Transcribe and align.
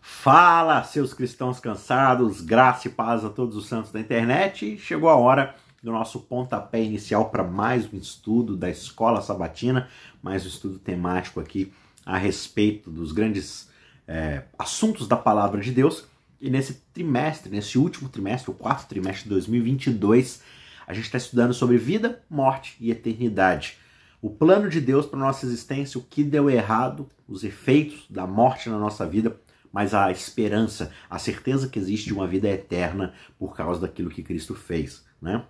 Fala, 0.00 0.82
seus 0.82 1.12
cristãos 1.12 1.60
cansados, 1.60 2.40
graça 2.40 2.88
e 2.88 2.90
paz 2.90 3.22
a 3.22 3.28
todos 3.28 3.54
os 3.54 3.68
santos 3.68 3.92
da 3.92 4.00
internet. 4.00 4.78
Chegou 4.78 5.10
a 5.10 5.16
hora 5.16 5.54
do 5.82 5.92
nosso 5.92 6.20
pontapé 6.20 6.82
inicial 6.82 7.28
para 7.28 7.44
mais 7.44 7.90
um 7.92 7.96
estudo 7.98 8.56
da 8.56 8.70
Escola 8.70 9.20
Sabatina, 9.20 9.88
mais 10.22 10.44
um 10.44 10.48
estudo 10.48 10.78
temático 10.78 11.38
aqui 11.38 11.70
a 12.04 12.16
respeito 12.16 12.90
dos 12.90 13.12
grandes 13.12 13.68
é, 14.08 14.44
assuntos 14.58 15.06
da 15.06 15.16
Palavra 15.16 15.60
de 15.60 15.70
Deus. 15.70 16.06
E 16.40 16.48
nesse 16.48 16.82
trimestre, 16.94 17.50
nesse 17.50 17.76
último 17.76 18.08
trimestre, 18.08 18.50
o 18.50 18.54
quarto 18.54 18.88
trimestre 18.88 19.24
de 19.24 19.30
2022, 19.30 20.42
a 20.86 20.94
gente 20.94 21.04
está 21.04 21.18
estudando 21.18 21.52
sobre 21.52 21.76
vida, 21.76 22.22
morte 22.28 22.74
e 22.80 22.90
eternidade. 22.90 23.76
O 24.22 24.30
plano 24.30 24.70
de 24.70 24.80
Deus 24.80 25.04
para 25.04 25.18
nossa 25.18 25.44
existência, 25.44 26.00
o 26.00 26.02
que 26.02 26.24
deu 26.24 26.48
errado, 26.48 27.06
os 27.28 27.44
efeitos 27.44 28.06
da 28.08 28.26
morte 28.26 28.70
na 28.70 28.78
nossa 28.78 29.06
vida 29.06 29.38
mas 29.72 29.94
a 29.94 30.10
esperança, 30.10 30.92
a 31.08 31.18
certeza 31.18 31.68
que 31.68 31.78
existe 31.78 32.12
uma 32.12 32.26
vida 32.26 32.48
eterna 32.48 33.14
por 33.38 33.56
causa 33.56 33.80
daquilo 33.80 34.10
que 34.10 34.22
Cristo 34.22 34.54
fez. 34.54 35.04
Né? 35.20 35.42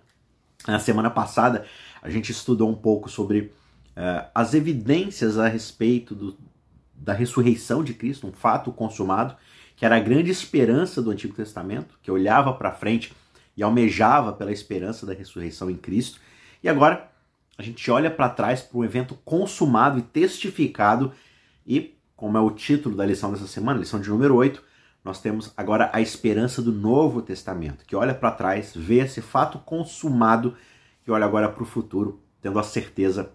Na 0.67 0.79
semana 0.79 1.09
passada, 1.09 1.65
a 2.01 2.09
gente 2.09 2.31
estudou 2.31 2.69
um 2.69 2.75
pouco 2.75 3.09
sobre 3.09 3.39
uh, 3.39 4.29
as 4.33 4.53
evidências 4.53 5.37
a 5.37 5.47
respeito 5.47 6.13
do, 6.13 6.37
da 6.93 7.13
ressurreição 7.13 7.83
de 7.83 7.93
Cristo, 7.93 8.27
um 8.27 8.31
fato 8.31 8.71
consumado, 8.71 9.35
que 9.75 9.85
era 9.85 9.97
a 9.97 9.99
grande 9.99 10.29
esperança 10.29 11.01
do 11.01 11.09
Antigo 11.09 11.33
Testamento, 11.33 11.97
que 12.03 12.11
olhava 12.11 12.53
para 12.53 12.71
frente 12.71 13.13
e 13.57 13.63
almejava 13.63 14.31
pela 14.31 14.51
esperança 14.51 15.05
da 15.05 15.13
ressurreição 15.13 15.69
em 15.69 15.75
Cristo. 15.75 16.19
E 16.63 16.69
agora 16.69 17.09
a 17.57 17.63
gente 17.63 17.89
olha 17.89 18.11
para 18.11 18.29
trás 18.29 18.61
para 18.61 18.77
um 18.77 18.83
evento 18.83 19.15
consumado 19.25 19.97
e 19.97 20.03
testificado 20.03 21.11
e 21.65 21.95
como 22.21 22.37
é 22.37 22.39
o 22.39 22.51
título 22.51 22.95
da 22.95 23.03
lição 23.03 23.31
dessa 23.31 23.47
semana, 23.47 23.79
lição 23.79 23.99
de 23.99 24.07
número 24.07 24.35
8, 24.35 24.61
nós 25.03 25.19
temos 25.19 25.51
agora 25.57 25.89
a 25.91 25.99
esperança 25.99 26.61
do 26.61 26.71
Novo 26.71 27.19
Testamento, 27.19 27.83
que 27.83 27.95
olha 27.95 28.13
para 28.13 28.29
trás, 28.29 28.73
vê 28.75 28.99
esse 28.99 29.23
fato 29.23 29.57
consumado 29.57 30.55
e 31.07 31.09
olha 31.09 31.25
agora 31.25 31.49
para 31.49 31.63
o 31.63 31.65
futuro, 31.65 32.21
tendo 32.39 32.59
a 32.59 32.63
certeza 32.63 33.31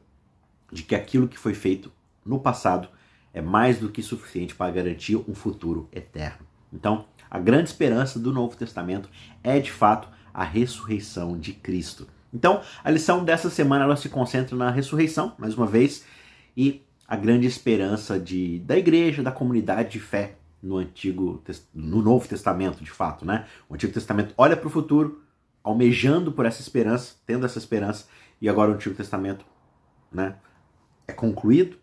de 0.70 0.84
que 0.84 0.94
aquilo 0.94 1.26
que 1.26 1.36
foi 1.36 1.52
feito 1.52 1.90
no 2.24 2.38
passado 2.38 2.88
é 3.34 3.40
mais 3.40 3.80
do 3.80 3.88
que 3.88 4.00
suficiente 4.04 4.54
para 4.54 4.70
garantir 4.70 5.16
um 5.16 5.34
futuro 5.34 5.88
eterno. 5.90 6.46
Então, 6.72 7.06
a 7.28 7.40
grande 7.40 7.70
esperança 7.70 8.20
do 8.20 8.32
Novo 8.32 8.56
Testamento 8.56 9.10
é 9.42 9.58
de 9.58 9.72
fato 9.72 10.08
a 10.32 10.44
ressurreição 10.44 11.36
de 11.36 11.52
Cristo. 11.54 12.06
Então, 12.32 12.62
a 12.84 12.90
lição 12.92 13.24
dessa 13.24 13.50
semana 13.50 13.82
ela 13.82 13.96
se 13.96 14.08
concentra 14.08 14.56
na 14.56 14.70
ressurreição, 14.70 15.34
mais 15.40 15.58
uma 15.58 15.66
vez, 15.66 16.04
e 16.56 16.86
a 17.06 17.16
grande 17.16 17.46
esperança 17.46 18.18
de, 18.18 18.58
da 18.60 18.76
igreja, 18.76 19.22
da 19.22 19.30
comunidade 19.30 19.90
de 19.90 20.00
fé 20.00 20.36
no 20.62 20.76
Antigo, 20.76 21.42
no 21.72 22.02
Novo 22.02 22.26
Testamento, 22.26 22.82
de 22.82 22.90
fato, 22.90 23.24
né? 23.24 23.46
O 23.68 23.74
Antigo 23.74 23.92
Testamento 23.92 24.34
olha 24.36 24.56
para 24.56 24.66
o 24.66 24.70
futuro, 24.70 25.22
almejando 25.62 26.32
por 26.32 26.46
essa 26.46 26.60
esperança, 26.60 27.14
tendo 27.26 27.46
essa 27.46 27.58
esperança, 27.58 28.06
e 28.40 28.48
agora 28.48 28.70
o 28.70 28.74
Antigo 28.74 28.94
Testamento, 28.94 29.44
né, 30.12 30.36
é 31.06 31.12
concluído 31.12 31.76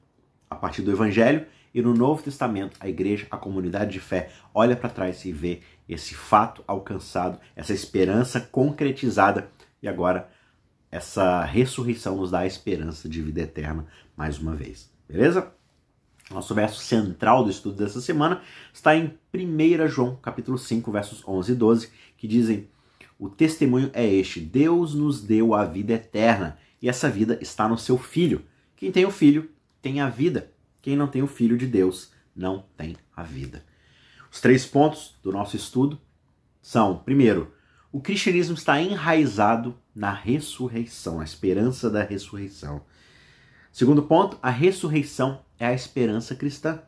a 0.49 0.55
partir 0.55 0.81
do 0.81 0.91
Evangelho, 0.91 1.45
e 1.73 1.81
no 1.81 1.93
Novo 1.93 2.21
Testamento 2.21 2.77
a 2.79 2.87
igreja, 2.87 3.25
a 3.31 3.37
comunidade 3.37 3.91
de 3.91 3.99
fé 3.99 4.29
olha 4.53 4.75
para 4.75 4.89
trás 4.89 5.25
e 5.25 5.31
vê 5.31 5.61
esse 5.89 6.13
fato 6.13 6.63
alcançado, 6.67 7.39
essa 7.55 7.73
esperança 7.73 8.39
concretizada, 8.39 9.49
e 9.81 9.87
agora 9.87 10.29
essa 10.91 11.43
ressurreição 11.43 12.15
nos 12.15 12.31
dá 12.31 12.39
a 12.39 12.47
esperança 12.47 13.09
de 13.09 13.21
vida 13.21 13.41
eterna 13.41 13.87
mais 14.15 14.37
uma 14.37 14.53
vez. 14.53 14.92
Beleza? 15.07 15.53
Nosso 16.31 16.55
verso 16.55 16.79
central 16.79 17.43
do 17.43 17.49
estudo 17.49 17.75
dessa 17.75 18.01
semana 18.01 18.41
está 18.73 18.95
em 18.95 19.17
1 19.33 19.87
João, 19.87 20.15
capítulo 20.15 20.57
5, 20.57 20.91
versos 20.91 21.27
11 21.27 21.51
e 21.51 21.55
12, 21.55 21.91
que 22.17 22.27
dizem: 22.27 22.69
O 23.19 23.29
testemunho 23.29 23.91
é 23.93 24.05
este: 24.05 24.39
Deus 24.39 24.95
nos 24.95 25.21
deu 25.21 25.53
a 25.53 25.65
vida 25.65 25.93
eterna, 25.93 26.57
e 26.81 26.89
essa 26.89 27.09
vida 27.09 27.37
está 27.41 27.67
no 27.67 27.77
seu 27.77 27.97
filho. 27.97 28.43
Quem 28.75 28.91
tem 28.91 29.05
o 29.05 29.11
filho 29.11 29.49
tem 29.81 29.99
a 29.99 30.09
vida. 30.09 30.51
Quem 30.81 30.95
não 30.95 31.07
tem 31.07 31.21
o 31.21 31.27
filho 31.27 31.57
de 31.57 31.67
Deus 31.67 32.11
não 32.35 32.65
tem 32.75 32.95
a 33.15 33.23
vida. 33.23 33.63
Os 34.31 34.41
três 34.41 34.65
pontos 34.65 35.15
do 35.21 35.31
nosso 35.31 35.55
estudo 35.55 35.99
são: 36.61 36.97
primeiro, 36.97 37.53
o 37.91 38.01
cristianismo 38.01 38.55
está 38.55 38.81
enraizado 38.81 39.77
na 39.93 40.11
ressurreição, 40.11 41.17
na 41.17 41.23
esperança 41.23 41.89
da 41.89 42.03
ressurreição. 42.03 42.81
Segundo 43.73 44.03
ponto, 44.03 44.37
a 44.39 44.51
ressurreição 44.51 45.39
é 45.57 45.65
a 45.65 45.73
esperança 45.73 46.35
cristã. 46.35 46.83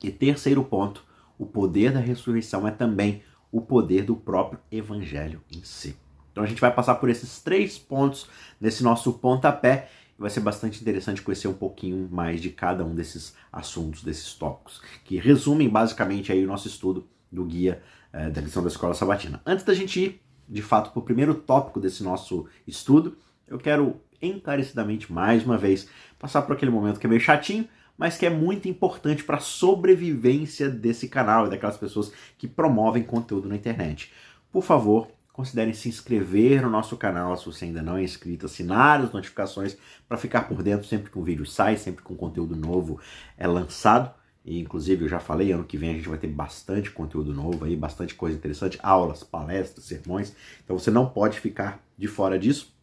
E 0.00 0.08
terceiro 0.08 0.62
ponto, 0.62 1.04
o 1.36 1.44
poder 1.44 1.92
da 1.92 1.98
ressurreição 1.98 2.66
é 2.66 2.70
também 2.70 3.24
o 3.50 3.60
poder 3.60 4.04
do 4.04 4.14
próprio 4.14 4.60
evangelho 4.70 5.42
em 5.50 5.64
si. 5.64 5.96
Então 6.30 6.44
a 6.44 6.46
gente 6.46 6.60
vai 6.60 6.72
passar 6.72 6.94
por 6.94 7.08
esses 7.08 7.42
três 7.42 7.76
pontos 7.76 8.28
nesse 8.60 8.84
nosso 8.84 9.14
pontapé 9.14 9.90
e 10.16 10.20
vai 10.20 10.30
ser 10.30 10.38
bastante 10.38 10.80
interessante 10.80 11.22
conhecer 11.22 11.48
um 11.48 11.54
pouquinho 11.54 12.08
mais 12.08 12.40
de 12.40 12.50
cada 12.50 12.84
um 12.84 12.94
desses 12.94 13.34
assuntos, 13.52 14.04
desses 14.04 14.32
tópicos, 14.32 14.80
que 15.04 15.16
resumem 15.16 15.68
basicamente 15.68 16.30
aí 16.30 16.44
o 16.44 16.46
nosso 16.46 16.68
estudo 16.68 17.08
do 17.32 17.44
guia 17.44 17.82
eh, 18.12 18.30
da 18.30 18.40
lição 18.40 18.62
da 18.62 18.68
Escola 18.68 18.94
Sabatina. 18.94 19.42
Antes 19.44 19.64
da 19.64 19.74
gente 19.74 19.98
ir, 19.98 20.22
de 20.48 20.62
fato, 20.62 20.92
para 20.92 21.00
o 21.00 21.04
primeiro 21.04 21.34
tópico 21.34 21.80
desse 21.80 22.04
nosso 22.04 22.46
estudo, 22.64 23.18
eu 23.48 23.58
quero 23.58 24.00
encarecidamente, 24.20 25.12
mais 25.12 25.44
uma 25.44 25.58
vez, 25.58 25.88
passar 26.18 26.42
por 26.42 26.54
aquele 26.54 26.70
momento 26.70 26.98
que 27.00 27.06
é 27.06 27.08
meio 27.08 27.20
chatinho, 27.20 27.68
mas 27.96 28.18
que 28.18 28.26
é 28.26 28.30
muito 28.30 28.68
importante 28.68 29.24
para 29.24 29.36
a 29.36 29.40
sobrevivência 29.40 30.68
desse 30.68 31.08
canal 31.08 31.46
e 31.46 31.50
daquelas 31.50 31.76
pessoas 31.76 32.12
que 32.36 32.46
promovem 32.46 33.02
conteúdo 33.02 33.48
na 33.48 33.56
internet. 33.56 34.12
Por 34.52 34.62
favor, 34.62 35.08
considerem 35.32 35.74
se 35.74 35.88
inscrever 35.88 36.62
no 36.62 36.70
nosso 36.70 36.96
canal 36.96 37.36
se 37.36 37.44
você 37.44 37.66
ainda 37.66 37.82
não 37.82 37.96
é 37.96 38.02
inscrito, 38.02 38.46
assinar 38.46 39.00
as 39.02 39.12
notificações 39.12 39.76
para 40.08 40.16
ficar 40.16 40.48
por 40.48 40.62
dentro 40.62 40.86
sempre 40.86 41.10
que 41.10 41.18
um 41.18 41.22
vídeo 41.22 41.44
sai, 41.44 41.76
sempre 41.76 42.04
que 42.04 42.12
um 42.12 42.16
conteúdo 42.16 42.56
novo 42.56 43.00
é 43.36 43.46
lançado. 43.46 44.14
E 44.46 44.60
inclusive 44.60 45.04
eu 45.04 45.08
já 45.08 45.18
falei, 45.18 45.52
ano 45.52 45.64
que 45.64 45.76
vem 45.76 45.90
a 45.90 45.94
gente 45.94 46.08
vai 46.08 46.18
ter 46.18 46.28
bastante 46.28 46.90
conteúdo 46.90 47.34
novo 47.34 47.64
aí, 47.64 47.76
bastante 47.76 48.14
coisa 48.14 48.36
interessante, 48.36 48.78
aulas, 48.82 49.24
palestras, 49.24 49.84
sermões. 49.84 50.34
Então 50.64 50.78
você 50.78 50.90
não 50.90 51.06
pode 51.06 51.40
ficar 51.40 51.84
de 51.98 52.06
fora 52.06 52.38
disso. 52.38 52.75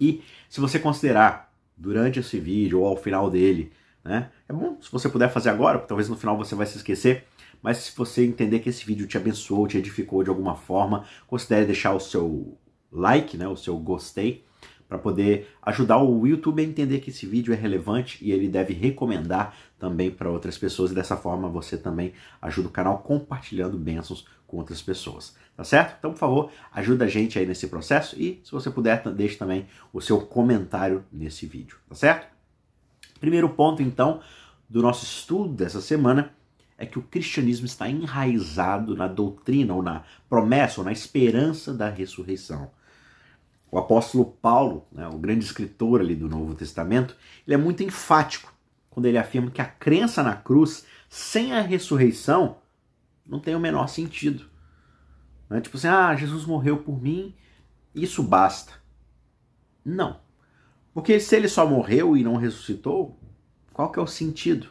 E 0.00 0.22
se 0.48 0.60
você 0.60 0.78
considerar 0.78 1.52
durante 1.76 2.20
esse 2.20 2.38
vídeo 2.38 2.80
ou 2.80 2.86
ao 2.86 2.96
final 2.96 3.30
dele, 3.30 3.72
né? 4.04 4.30
É 4.48 4.52
bom 4.52 4.76
se 4.80 4.90
você 4.90 5.08
puder 5.08 5.30
fazer 5.30 5.50
agora, 5.50 5.78
porque 5.78 5.88
talvez 5.88 6.08
no 6.08 6.16
final 6.16 6.36
você 6.36 6.54
vai 6.54 6.66
se 6.66 6.76
esquecer. 6.76 7.24
Mas 7.62 7.78
se 7.78 7.96
você 7.96 8.24
entender 8.24 8.58
que 8.58 8.68
esse 8.68 8.84
vídeo 8.84 9.06
te 9.06 9.16
abençoou, 9.16 9.68
te 9.68 9.78
edificou 9.78 10.24
de 10.24 10.30
alguma 10.30 10.56
forma, 10.56 11.04
considere 11.28 11.66
deixar 11.66 11.94
o 11.94 12.00
seu 12.00 12.58
like, 12.90 13.36
né, 13.36 13.46
o 13.46 13.56
seu 13.56 13.78
gostei, 13.78 14.44
para 14.92 14.98
poder 14.98 15.48
ajudar 15.62 16.02
o 16.02 16.26
YouTube 16.26 16.60
a 16.60 16.64
entender 16.64 17.00
que 17.00 17.08
esse 17.08 17.24
vídeo 17.24 17.54
é 17.54 17.56
relevante 17.56 18.18
e 18.20 18.30
ele 18.30 18.46
deve 18.46 18.74
recomendar 18.74 19.54
também 19.78 20.10
para 20.10 20.28
outras 20.28 20.58
pessoas 20.58 20.90
e 20.90 20.94
dessa 20.94 21.16
forma 21.16 21.48
você 21.48 21.78
também 21.78 22.12
ajuda 22.42 22.68
o 22.68 22.70
canal 22.70 22.98
compartilhando 22.98 23.78
bênçãos 23.78 24.26
com 24.46 24.58
outras 24.58 24.82
pessoas, 24.82 25.34
tá 25.56 25.64
certo? 25.64 25.96
Então, 25.98 26.10
por 26.10 26.18
favor, 26.18 26.50
ajuda 26.74 27.06
a 27.06 27.08
gente 27.08 27.38
aí 27.38 27.46
nesse 27.46 27.68
processo 27.68 28.20
e, 28.20 28.42
se 28.44 28.52
você 28.52 28.70
puder, 28.70 29.02
deixe 29.14 29.36
também 29.36 29.66
o 29.94 30.00
seu 30.02 30.20
comentário 30.20 31.02
nesse 31.10 31.46
vídeo, 31.46 31.78
tá 31.88 31.94
certo? 31.94 32.26
Primeiro 33.18 33.48
ponto, 33.48 33.80
então, 33.80 34.20
do 34.68 34.82
nosso 34.82 35.06
estudo 35.06 35.54
dessa 35.54 35.80
semana 35.80 36.34
é 36.76 36.84
que 36.84 36.98
o 36.98 37.02
cristianismo 37.02 37.64
está 37.64 37.88
enraizado 37.88 38.94
na 38.94 39.08
doutrina 39.08 39.72
ou 39.72 39.82
na 39.82 40.02
promessa 40.28 40.82
ou 40.82 40.84
na 40.84 40.92
esperança 40.92 41.72
da 41.72 41.88
ressurreição. 41.88 42.70
O 43.72 43.78
apóstolo 43.78 44.26
Paulo, 44.26 44.86
né, 44.92 45.08
o 45.08 45.16
grande 45.16 45.46
escritor 45.46 46.02
ali 46.02 46.14
do 46.14 46.28
Novo 46.28 46.54
Testamento, 46.54 47.16
ele 47.46 47.54
é 47.54 47.56
muito 47.56 47.82
enfático 47.82 48.52
quando 48.90 49.06
ele 49.06 49.16
afirma 49.16 49.50
que 49.50 49.62
a 49.62 49.66
crença 49.66 50.22
na 50.22 50.36
cruz 50.36 50.84
sem 51.08 51.54
a 51.54 51.62
ressurreição 51.62 52.58
não 53.26 53.40
tem 53.40 53.54
o 53.54 53.60
menor 53.60 53.86
sentido. 53.86 54.44
Não 55.48 55.56
é 55.56 55.60
tipo 55.62 55.78
assim, 55.78 55.88
ah, 55.88 56.14
Jesus 56.14 56.44
morreu 56.44 56.82
por 56.82 57.00
mim, 57.00 57.34
isso 57.94 58.22
basta. 58.22 58.74
Não. 59.82 60.20
Porque 60.92 61.18
se 61.18 61.34
ele 61.34 61.48
só 61.48 61.66
morreu 61.66 62.14
e 62.14 62.22
não 62.22 62.36
ressuscitou, 62.36 63.18
qual 63.72 63.90
que 63.90 63.98
é 63.98 64.02
o 64.02 64.06
sentido? 64.06 64.68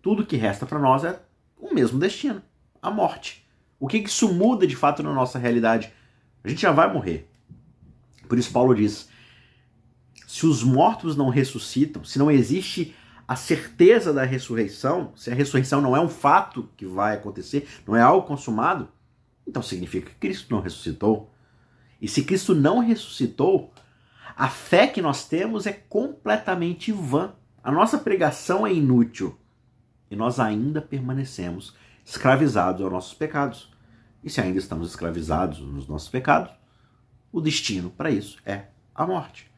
Tudo 0.00 0.24
que 0.24 0.36
resta 0.36 0.64
para 0.64 0.78
nós 0.78 1.04
é 1.04 1.20
o 1.58 1.74
mesmo 1.74 1.98
destino, 1.98 2.40
a 2.80 2.90
morte. 2.90 3.46
O 3.78 3.86
que, 3.86 4.00
que 4.00 4.08
isso 4.08 4.32
muda 4.32 4.66
de 4.66 4.74
fato 4.74 5.02
na 5.02 5.12
nossa 5.12 5.38
realidade? 5.38 5.92
A 6.42 6.48
gente 6.48 6.62
já 6.62 6.72
vai 6.72 6.90
morrer. 6.90 7.28
Por 8.28 8.38
isso 8.38 8.52
Paulo 8.52 8.74
diz: 8.74 9.08
se 10.26 10.46
os 10.46 10.62
mortos 10.62 11.16
não 11.16 11.30
ressuscitam, 11.30 12.04
se 12.04 12.18
não 12.18 12.30
existe 12.30 12.94
a 13.26 13.36
certeza 13.36 14.12
da 14.12 14.24
ressurreição, 14.24 15.12
se 15.16 15.30
a 15.30 15.34
ressurreição 15.34 15.80
não 15.80 15.96
é 15.96 16.00
um 16.00 16.08
fato 16.08 16.68
que 16.76 16.86
vai 16.86 17.14
acontecer, 17.14 17.68
não 17.86 17.96
é 17.96 18.00
algo 18.00 18.26
consumado, 18.26 18.88
então 19.46 19.62
significa 19.62 20.10
que 20.10 20.16
Cristo 20.16 20.54
não 20.54 20.62
ressuscitou. 20.62 21.30
E 22.00 22.06
se 22.06 22.22
Cristo 22.22 22.54
não 22.54 22.78
ressuscitou, 22.78 23.72
a 24.36 24.48
fé 24.48 24.86
que 24.86 25.02
nós 25.02 25.26
temos 25.26 25.66
é 25.66 25.72
completamente 25.72 26.92
vã. 26.92 27.32
A 27.62 27.72
nossa 27.72 27.98
pregação 27.98 28.66
é 28.66 28.72
inútil. 28.72 29.36
E 30.10 30.16
nós 30.16 30.38
ainda 30.38 30.80
permanecemos 30.80 31.74
escravizados 32.04 32.80
aos 32.80 32.92
nossos 32.92 33.14
pecados. 33.14 33.70
E 34.22 34.30
se 34.30 34.40
ainda 34.40 34.58
estamos 34.58 34.88
escravizados 34.88 35.58
nos 35.60 35.88
nossos 35.88 36.08
pecados, 36.08 36.52
o 37.32 37.40
destino 37.40 37.90
para 37.90 38.10
isso 38.10 38.38
é 38.44 38.66
a 38.94 39.06
morte. 39.06 39.50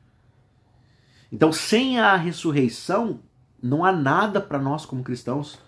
Então, 1.32 1.52
sem 1.52 1.98
a 2.00 2.16
ressurreição, 2.16 3.20
não 3.62 3.84
há 3.84 3.92
nada 3.92 4.40
para 4.40 4.58
nós 4.58 4.84
como 4.84 5.04
cristãos. 5.04 5.58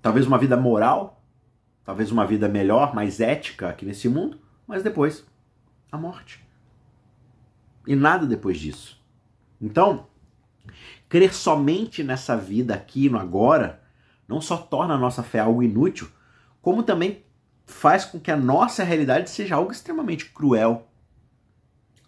Talvez 0.00 0.26
uma 0.26 0.38
vida 0.38 0.56
moral, 0.56 1.22
talvez 1.84 2.10
uma 2.10 2.26
vida 2.26 2.48
melhor, 2.48 2.94
mais 2.94 3.20
ética 3.20 3.68
aqui 3.68 3.84
nesse 3.84 4.08
mundo, 4.08 4.40
mas 4.66 4.82
depois 4.82 5.26
a 5.92 5.98
morte. 5.98 6.44
E 7.86 7.94
nada 7.94 8.26
depois 8.26 8.58
disso. 8.58 9.00
Então, 9.60 10.06
crer 11.08 11.34
somente 11.34 12.02
nessa 12.02 12.36
vida 12.36 12.74
aqui 12.74 13.08
no 13.08 13.18
agora 13.18 13.82
não 14.26 14.40
só 14.40 14.56
torna 14.56 14.94
a 14.94 14.98
nossa 14.98 15.22
fé 15.22 15.38
algo 15.38 15.62
inútil, 15.62 16.08
como 16.60 16.82
também 16.82 17.24
faz 17.66 18.04
com 18.04 18.18
que 18.20 18.30
a 18.30 18.36
nossa 18.36 18.84
realidade 18.84 19.28
seja 19.28 19.56
algo 19.56 19.72
extremamente 19.72 20.26
cruel. 20.26 20.86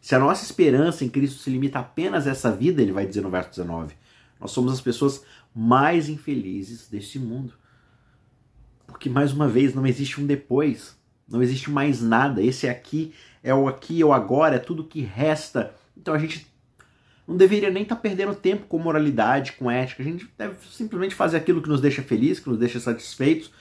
Se 0.01 0.15
a 0.15 0.19
nossa 0.19 0.45
esperança 0.45 1.05
em 1.05 1.09
Cristo 1.09 1.41
se 1.41 1.51
limita 1.51 1.81
apenas 1.81 2.27
a 2.27 2.31
essa 2.31 2.51
vida, 2.51 2.81
ele 2.81 2.93
vai 2.93 3.05
dizer 3.05 3.21
no 3.21 3.31
verso 3.31 3.51
19, 3.51 3.95
nós 4.41 4.53
somos 4.53 4.73
as 4.73 4.81
pessoas 4.81 5.25
mais 5.55 6.09
infelizes 6.09 6.89
deste 6.89 7.19
mundo. 7.19 7.53
Porque, 8.87 9.11
mais 9.11 9.33
uma 9.33 9.49
vez, 9.49 9.75
não 9.75 9.87
existe 9.87 10.21
um 10.21 10.27
depois, 10.27 10.97
não 11.29 11.43
existe 11.43 11.71
mais 11.71 12.01
nada. 12.01 12.41
Esse 12.41 12.69
aqui 12.69 13.13
é 13.43 13.53
o 13.53 13.69
aqui, 13.69 14.01
é 14.01 14.05
o 14.05 14.13
agora, 14.13 14.57
é 14.57 14.61
tudo 14.61 14.85
que 14.85 15.01
resta. 15.01 15.75
Então 15.97 16.15
a 16.15 16.19
gente 16.19 16.47
não 17.27 17.37
deveria 17.37 17.71
nem 17.71 17.83
estar 17.83 17.97
tá 17.97 18.01
perdendo 18.01 18.35
tempo 18.35 18.67
com 18.67 18.79
moralidade, 18.79 19.53
com 19.53 19.71
ética. 19.71 20.03
A 20.03 20.07
gente 20.07 20.27
deve 20.39 20.55
simplesmente 20.71 21.15
fazer 21.15 21.37
aquilo 21.37 21.61
que 21.61 21.69
nos 21.69 21.81
deixa 21.81 22.03
feliz, 22.03 22.41
que 22.41 22.49
nos 22.49 22.59
deixa 22.59 22.81
satisfeitos, 22.81 23.53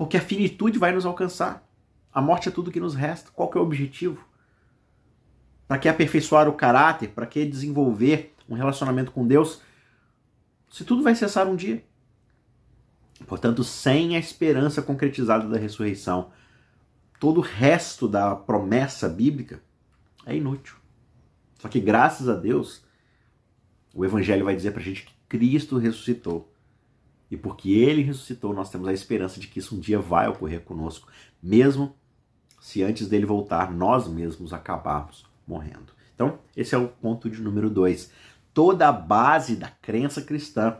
porque 0.00 0.16
a 0.16 0.20
finitude 0.22 0.78
vai 0.78 0.92
nos 0.92 1.04
alcançar. 1.04 1.62
A 2.10 2.22
morte 2.22 2.48
é 2.48 2.50
tudo 2.50 2.70
que 2.70 2.80
nos 2.80 2.94
resta. 2.94 3.30
Qual 3.32 3.50
que 3.50 3.58
é 3.58 3.60
o 3.60 3.64
objetivo? 3.64 4.24
Para 5.68 5.76
que 5.76 5.90
aperfeiçoar 5.90 6.48
o 6.48 6.54
caráter? 6.54 7.10
Para 7.10 7.26
que 7.26 7.44
desenvolver 7.44 8.34
um 8.48 8.54
relacionamento 8.54 9.12
com 9.12 9.26
Deus? 9.26 9.60
Se 10.70 10.86
tudo 10.86 11.02
vai 11.02 11.14
cessar 11.14 11.46
um 11.46 11.54
dia. 11.54 11.84
Portanto, 13.26 13.62
sem 13.62 14.16
a 14.16 14.18
esperança 14.18 14.80
concretizada 14.80 15.46
da 15.46 15.58
ressurreição, 15.58 16.32
todo 17.18 17.36
o 17.36 17.42
resto 17.42 18.08
da 18.08 18.34
promessa 18.34 19.06
bíblica 19.06 19.62
é 20.24 20.34
inútil. 20.34 20.76
Só 21.58 21.68
que 21.68 21.78
graças 21.78 22.26
a 22.26 22.34
Deus, 22.34 22.82
o 23.94 24.02
Evangelho 24.02 24.46
vai 24.46 24.56
dizer 24.56 24.70
para 24.70 24.80
a 24.80 24.84
gente 24.84 25.04
que 25.04 25.12
Cristo 25.28 25.76
ressuscitou. 25.76 26.49
E 27.30 27.36
porque 27.36 27.70
ele 27.70 28.02
ressuscitou, 28.02 28.52
nós 28.52 28.70
temos 28.70 28.88
a 28.88 28.92
esperança 28.92 29.38
de 29.38 29.46
que 29.46 29.60
isso 29.60 29.76
um 29.76 29.78
dia 29.78 30.00
vai 30.00 30.28
ocorrer 30.28 30.60
conosco, 30.62 31.08
mesmo 31.42 31.94
se 32.60 32.82
antes 32.82 33.08
dele 33.08 33.24
voltar, 33.24 33.72
nós 33.72 34.06
mesmos 34.08 34.52
acabarmos 34.52 35.24
morrendo. 35.46 35.92
Então, 36.14 36.38
esse 36.54 36.74
é 36.74 36.78
o 36.78 36.88
ponto 36.88 37.30
de 37.30 37.40
número 37.40 37.70
dois. 37.70 38.12
Toda 38.52 38.88
a 38.88 38.92
base 38.92 39.56
da 39.56 39.68
crença 39.68 40.20
cristã 40.20 40.76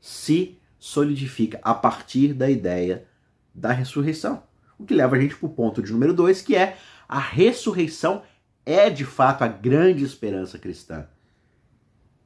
se 0.00 0.58
solidifica 0.78 1.58
a 1.62 1.72
partir 1.72 2.34
da 2.34 2.50
ideia 2.50 3.06
da 3.54 3.72
ressurreição. 3.72 4.42
O 4.78 4.84
que 4.84 4.92
leva 4.92 5.16
a 5.16 5.18
gente 5.18 5.36
para 5.36 5.46
o 5.46 5.54
ponto 5.54 5.82
de 5.82 5.92
número 5.92 6.12
dois, 6.12 6.42
que 6.42 6.54
é 6.54 6.76
a 7.08 7.18
ressurreição 7.18 8.22
é 8.66 8.90
de 8.90 9.04
fato 9.04 9.42
a 9.42 9.48
grande 9.48 10.04
esperança 10.04 10.58
cristã. 10.58 11.06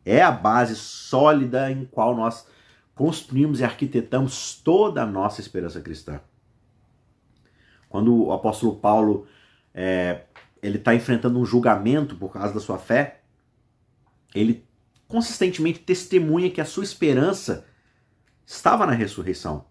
É 0.04 0.22
a 0.22 0.32
base 0.32 0.74
sólida 0.74 1.70
em 1.70 1.84
qual 1.84 2.16
nós 2.16 2.46
construímos 2.98 3.60
e 3.60 3.64
arquitetamos 3.64 4.60
toda 4.60 5.04
a 5.04 5.06
nossa 5.06 5.40
esperança 5.40 5.80
cristã. 5.80 6.20
Quando 7.88 8.24
o 8.24 8.32
apóstolo 8.32 8.74
Paulo 8.74 9.24
é, 9.72 10.24
ele 10.60 10.78
está 10.78 10.96
enfrentando 10.96 11.38
um 11.38 11.44
julgamento 11.44 12.16
por 12.16 12.32
causa 12.32 12.52
da 12.52 12.58
sua 12.58 12.76
fé, 12.76 13.20
ele 14.34 14.66
consistentemente 15.06 15.78
testemunha 15.78 16.50
que 16.50 16.60
a 16.60 16.64
sua 16.64 16.82
esperança 16.82 17.64
estava 18.44 18.84
na 18.84 18.92
ressurreição. 18.92 19.64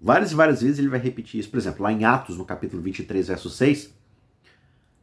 Várias 0.00 0.30
e 0.30 0.36
várias 0.36 0.62
vezes 0.62 0.78
ele 0.78 0.88
vai 0.88 1.00
repetir 1.00 1.40
isso. 1.40 1.50
Por 1.50 1.58
exemplo, 1.58 1.82
lá 1.82 1.90
em 1.90 2.04
Atos, 2.04 2.38
no 2.38 2.44
capítulo 2.44 2.80
23, 2.82 3.26
verso 3.26 3.50
6, 3.50 3.92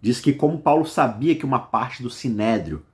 diz 0.01 0.21
que 0.21 0.31
como 0.31 0.61
Paulo 0.61 0.85
sabia 0.85 1.35
que 1.35 1.45
uma 1.45 1.59
parte 1.59 2.01
do 2.01 2.09
sinédrio 2.09 2.85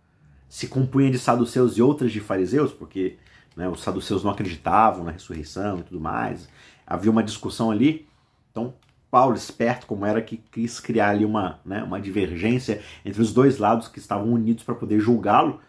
se 0.47 0.67
compunha 0.67 1.11
de 1.11 1.19
saduceus 1.19 1.77
e 1.77 1.81
outras 1.83 2.11
de 2.11 2.19
fariseus, 2.19 2.73
porque 2.73 3.19
né, 3.55 3.67
os 3.67 3.81
saduceus 3.81 4.23
não 4.23 4.31
acreditavam 4.31 5.03
na 5.03 5.11
ressurreição 5.11 5.79
e 5.79 5.83
tudo 5.83 5.99
mais, 5.99 6.47
havia 6.85 7.11
uma 7.11 7.23
discussão 7.23 7.71
ali, 7.71 8.07
então 8.51 8.73
Paulo, 9.11 9.35
esperto 9.35 9.87
como 9.87 10.05
era, 10.05 10.21
que 10.21 10.37
quis 10.37 10.79
criar 10.79 11.09
ali 11.09 11.25
uma, 11.25 11.59
né, 11.65 11.83
uma 11.83 11.99
divergência 11.99 12.81
entre 13.03 13.21
os 13.21 13.33
dois 13.33 13.57
lados 13.57 13.87
que 13.87 13.99
estavam 13.99 14.31
unidos 14.31 14.63
para 14.63 14.75
poder 14.75 14.99
julgá-lo, 14.99 15.59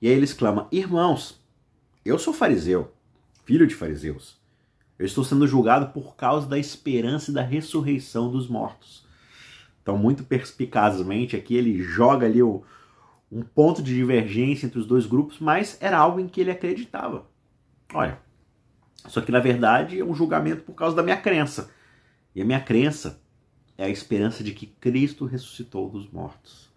e 0.00 0.08
aí 0.08 0.14
ele 0.14 0.24
exclama, 0.24 0.68
irmãos, 0.72 1.40
eu 2.04 2.18
sou 2.18 2.32
fariseu, 2.32 2.92
filho 3.44 3.66
de 3.66 3.74
fariseus, 3.74 4.40
eu 4.98 5.06
estou 5.06 5.24
sendo 5.24 5.46
julgado 5.46 5.88
por 5.88 6.16
causa 6.16 6.46
da 6.48 6.58
esperança 6.58 7.30
e 7.30 7.34
da 7.34 7.42
ressurreição 7.42 8.30
dos 8.30 8.48
mortos. 8.48 9.04
Então, 9.82 9.98
muito 9.98 10.22
perspicazmente 10.22 11.34
aqui, 11.34 11.56
ele 11.56 11.82
joga 11.82 12.24
ali 12.26 12.40
o, 12.42 12.62
um 13.32 13.42
ponto 13.42 13.82
de 13.82 13.94
divergência 13.94 14.66
entre 14.66 14.78
os 14.78 14.86
dois 14.86 15.06
grupos, 15.06 15.38
mas 15.40 15.78
era 15.80 15.96
algo 15.96 16.20
em 16.20 16.28
que 16.28 16.40
ele 16.40 16.50
acreditava. 16.50 17.26
Olha, 17.94 18.18
só 19.08 19.22
que 19.22 19.32
na 19.32 19.40
verdade 19.40 19.98
é 19.98 20.04
um 20.04 20.14
julgamento 20.14 20.62
por 20.62 20.74
causa 20.74 20.94
da 20.94 21.02
minha 21.02 21.16
crença. 21.16 21.70
E 22.34 22.42
a 22.42 22.44
minha 22.44 22.60
crença 22.60 23.22
é 23.78 23.84
a 23.84 23.88
esperança 23.88 24.44
de 24.44 24.52
que 24.52 24.66
Cristo 24.66 25.24
ressuscitou 25.24 25.88
dos 25.88 26.10
mortos. 26.10 26.70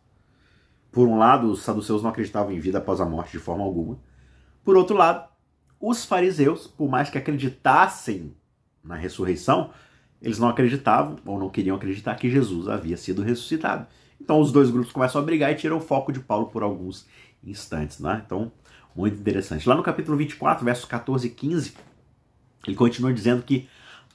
Por 0.91 1.09
um 1.09 1.17
lado, 1.17 1.51
os 1.51 1.61
saduceus 1.61 2.01
não 2.01 2.09
acreditavam 2.09 2.53
em 2.53 2.59
vida 2.59 2.77
após 2.77 3.01
a 3.01 3.05
morte 3.05 3.33
de 3.33 3.39
forma 3.39 3.63
alguma. 3.63 3.99
Por 4.63 4.77
outro 4.77 4.95
lado, 4.95 5.27
os 5.79 6.05
fariseus, 6.05 6.67
por 6.67 6.89
mais 6.89 7.09
que 7.09 7.17
acreditassem 7.17 8.33
na 8.81 8.95
ressurreição, 8.95 9.71
eles 10.21 10.39
não 10.39 10.47
acreditavam 10.47 11.17
ou 11.25 11.37
não 11.37 11.49
queriam 11.49 11.75
acreditar 11.75 12.15
que 12.15 12.29
Jesus 12.29 12.69
havia 12.69 12.95
sido 12.95 13.21
ressuscitado. 13.21 13.87
Então 14.19 14.39
os 14.39 14.51
dois 14.51 14.69
grupos 14.69 14.91
começam 14.91 15.21
a 15.21 15.23
brigar 15.23 15.51
e 15.51 15.56
tiram 15.56 15.77
o 15.77 15.81
foco 15.81 16.12
de 16.12 16.19
Paulo 16.19 16.47
por 16.47 16.63
alguns 16.63 17.06
instantes. 17.44 18.00
Né? 18.00 18.21
Então, 18.25 18.51
muito 18.95 19.19
interessante. 19.19 19.67
Lá 19.67 19.75
no 19.75 19.83
capítulo 19.83 20.17
24, 20.17 20.63
versos 20.63 20.85
14 20.85 21.27
e 21.27 21.29
15, 21.29 21.73
ele 22.65 22.75
continua 22.75 23.13
dizendo 23.13 23.44
que 23.44 23.67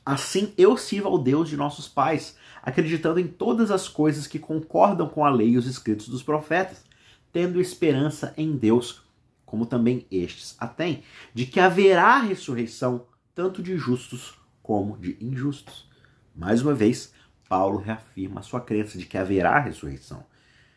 assim 0.05 0.53
eu 0.57 0.77
sirvo 0.77 1.09
ao 1.09 1.19
Deus 1.19 1.49
de 1.49 1.57
nossos 1.57 1.87
pais, 1.87 2.37
acreditando 2.63 3.21
em 3.21 3.27
todas 3.27 3.71
as 3.71 3.89
coisas 3.89 4.27
que 4.27 4.39
concordam 4.39 5.09
com 5.09 5.25
a 5.25 5.31
lei 5.31 5.51
e 5.51 5.59
os 5.59 5.67
escritos 5.67 6.09
dos 6.09 6.23
profetas, 6.23 6.85
tendo 7.33 7.61
esperança 7.61 8.35
em 8.37 8.57
Deus, 8.57 9.03
como 9.45 9.67
também 9.67 10.07
estes 10.11 10.57
a 10.59 10.67
têm, 10.67 11.03
de 11.35 11.47
que 11.47 11.61
haverá 11.61 12.19
ressurreição 12.19 13.07
tanto 13.35 13.63
de 13.63 13.77
justos 13.77 14.35
como 14.63 14.97
de 14.99 15.17
injustos. 15.21 15.89
Mais 16.35 16.63
uma 16.63 16.75
vez, 16.75 17.13
Paulo 17.51 17.79
reafirma 17.79 18.39
a 18.39 18.43
sua 18.45 18.61
crença 18.61 18.97
de 18.97 19.07
que 19.07 19.19
haverá 19.19 19.59
ressurreição, 19.59 20.25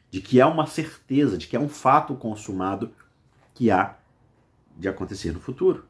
de 0.09 0.19
que 0.19 0.41
é 0.41 0.45
uma 0.45 0.65
certeza, 0.65 1.37
de 1.37 1.45
que 1.45 1.55
é 1.55 1.59
um 1.59 1.69
fato 1.69 2.15
consumado 2.15 2.91
que 3.53 3.69
há 3.69 3.95
de 4.75 4.87
acontecer 4.87 5.31
no 5.31 5.39
futuro. 5.39 5.85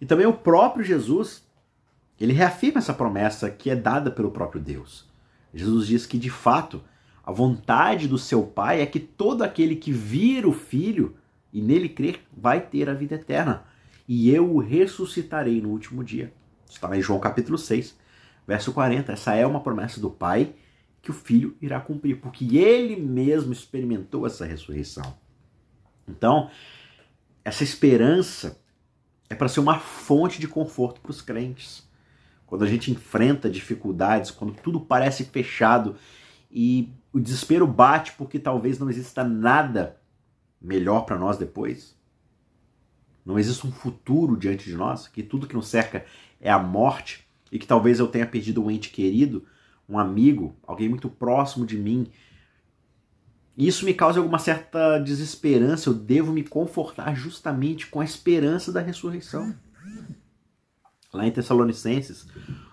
E 0.00 0.06
também 0.06 0.24
o 0.24 0.32
próprio 0.32 0.84
Jesus, 0.84 1.44
ele 2.20 2.32
reafirma 2.32 2.78
essa 2.78 2.94
promessa 2.94 3.50
que 3.50 3.68
é 3.68 3.74
dada 3.74 4.08
pelo 4.08 4.30
próprio 4.30 4.60
Deus. 4.60 5.10
Jesus 5.52 5.88
diz 5.88 6.06
que 6.06 6.18
de 6.18 6.30
fato 6.30 6.84
a 7.24 7.32
vontade 7.32 8.06
do 8.06 8.16
seu 8.16 8.44
Pai 8.44 8.80
é 8.80 8.86
que 8.86 9.00
todo 9.00 9.42
aquele 9.42 9.74
que 9.74 9.90
vir 9.90 10.46
o 10.46 10.52
Filho 10.52 11.16
e 11.52 11.60
nele 11.60 11.88
crer 11.88 12.20
vai 12.32 12.60
ter 12.60 12.88
a 12.88 12.94
vida 12.94 13.16
eterna, 13.16 13.64
e 14.06 14.30
eu 14.30 14.54
o 14.54 14.60
ressuscitarei 14.60 15.60
no 15.60 15.70
último 15.70 16.04
dia. 16.04 16.32
Está 16.70 16.96
em 16.96 17.02
João 17.02 17.18
capítulo 17.18 17.58
6, 17.58 18.05
verso 18.46 18.72
40. 18.72 19.12
Essa 19.12 19.34
é 19.34 19.46
uma 19.46 19.60
promessa 19.60 20.00
do 20.00 20.10
Pai 20.10 20.54
que 21.02 21.10
o 21.10 21.14
Filho 21.14 21.56
irá 21.60 21.80
cumprir, 21.80 22.20
porque 22.20 22.56
ele 22.56 22.96
mesmo 22.96 23.52
experimentou 23.52 24.26
essa 24.26 24.44
ressurreição. 24.44 25.14
Então, 26.08 26.50
essa 27.44 27.62
esperança 27.62 28.60
é 29.28 29.34
para 29.34 29.48
ser 29.48 29.60
uma 29.60 29.78
fonte 29.78 30.40
de 30.40 30.48
conforto 30.48 31.00
para 31.00 31.10
os 31.10 31.20
crentes. 31.20 31.88
Quando 32.44 32.64
a 32.64 32.68
gente 32.68 32.90
enfrenta 32.90 33.50
dificuldades, 33.50 34.30
quando 34.30 34.54
tudo 34.54 34.80
parece 34.80 35.24
fechado 35.24 35.96
e 36.50 36.92
o 37.12 37.20
desespero 37.20 37.66
bate 37.66 38.12
porque 38.12 38.38
talvez 38.38 38.78
não 38.78 38.88
exista 38.88 39.24
nada 39.24 40.00
melhor 40.60 41.02
para 41.02 41.18
nós 41.18 41.36
depois, 41.36 41.96
não 43.24 43.38
existe 43.38 43.66
um 43.66 43.72
futuro 43.72 44.36
diante 44.36 44.64
de 44.64 44.76
nós, 44.76 45.08
que 45.08 45.22
tudo 45.22 45.48
que 45.48 45.54
nos 45.56 45.66
cerca 45.66 46.04
é 46.40 46.50
a 46.50 46.58
morte 46.58 47.25
e 47.50 47.58
que 47.58 47.66
talvez 47.66 47.98
eu 47.98 48.08
tenha 48.08 48.26
perdido 48.26 48.62
um 48.62 48.70
ente 48.70 48.90
querido, 48.90 49.44
um 49.88 49.98
amigo, 49.98 50.56
alguém 50.66 50.88
muito 50.88 51.08
próximo 51.08 51.64
de 51.64 51.78
mim. 51.78 52.10
E 53.56 53.66
isso 53.66 53.84
me 53.84 53.94
causa 53.94 54.18
alguma 54.18 54.38
certa 54.38 54.98
desesperança. 54.98 55.88
Eu 55.88 55.94
devo 55.94 56.32
me 56.32 56.42
confortar 56.42 57.14
justamente 57.14 57.86
com 57.86 58.00
a 58.00 58.04
esperança 58.04 58.72
da 58.72 58.80
ressurreição. 58.80 59.54
Lá 61.12 61.26
em 61.26 61.30
Tessalonicenses, 61.30 62.26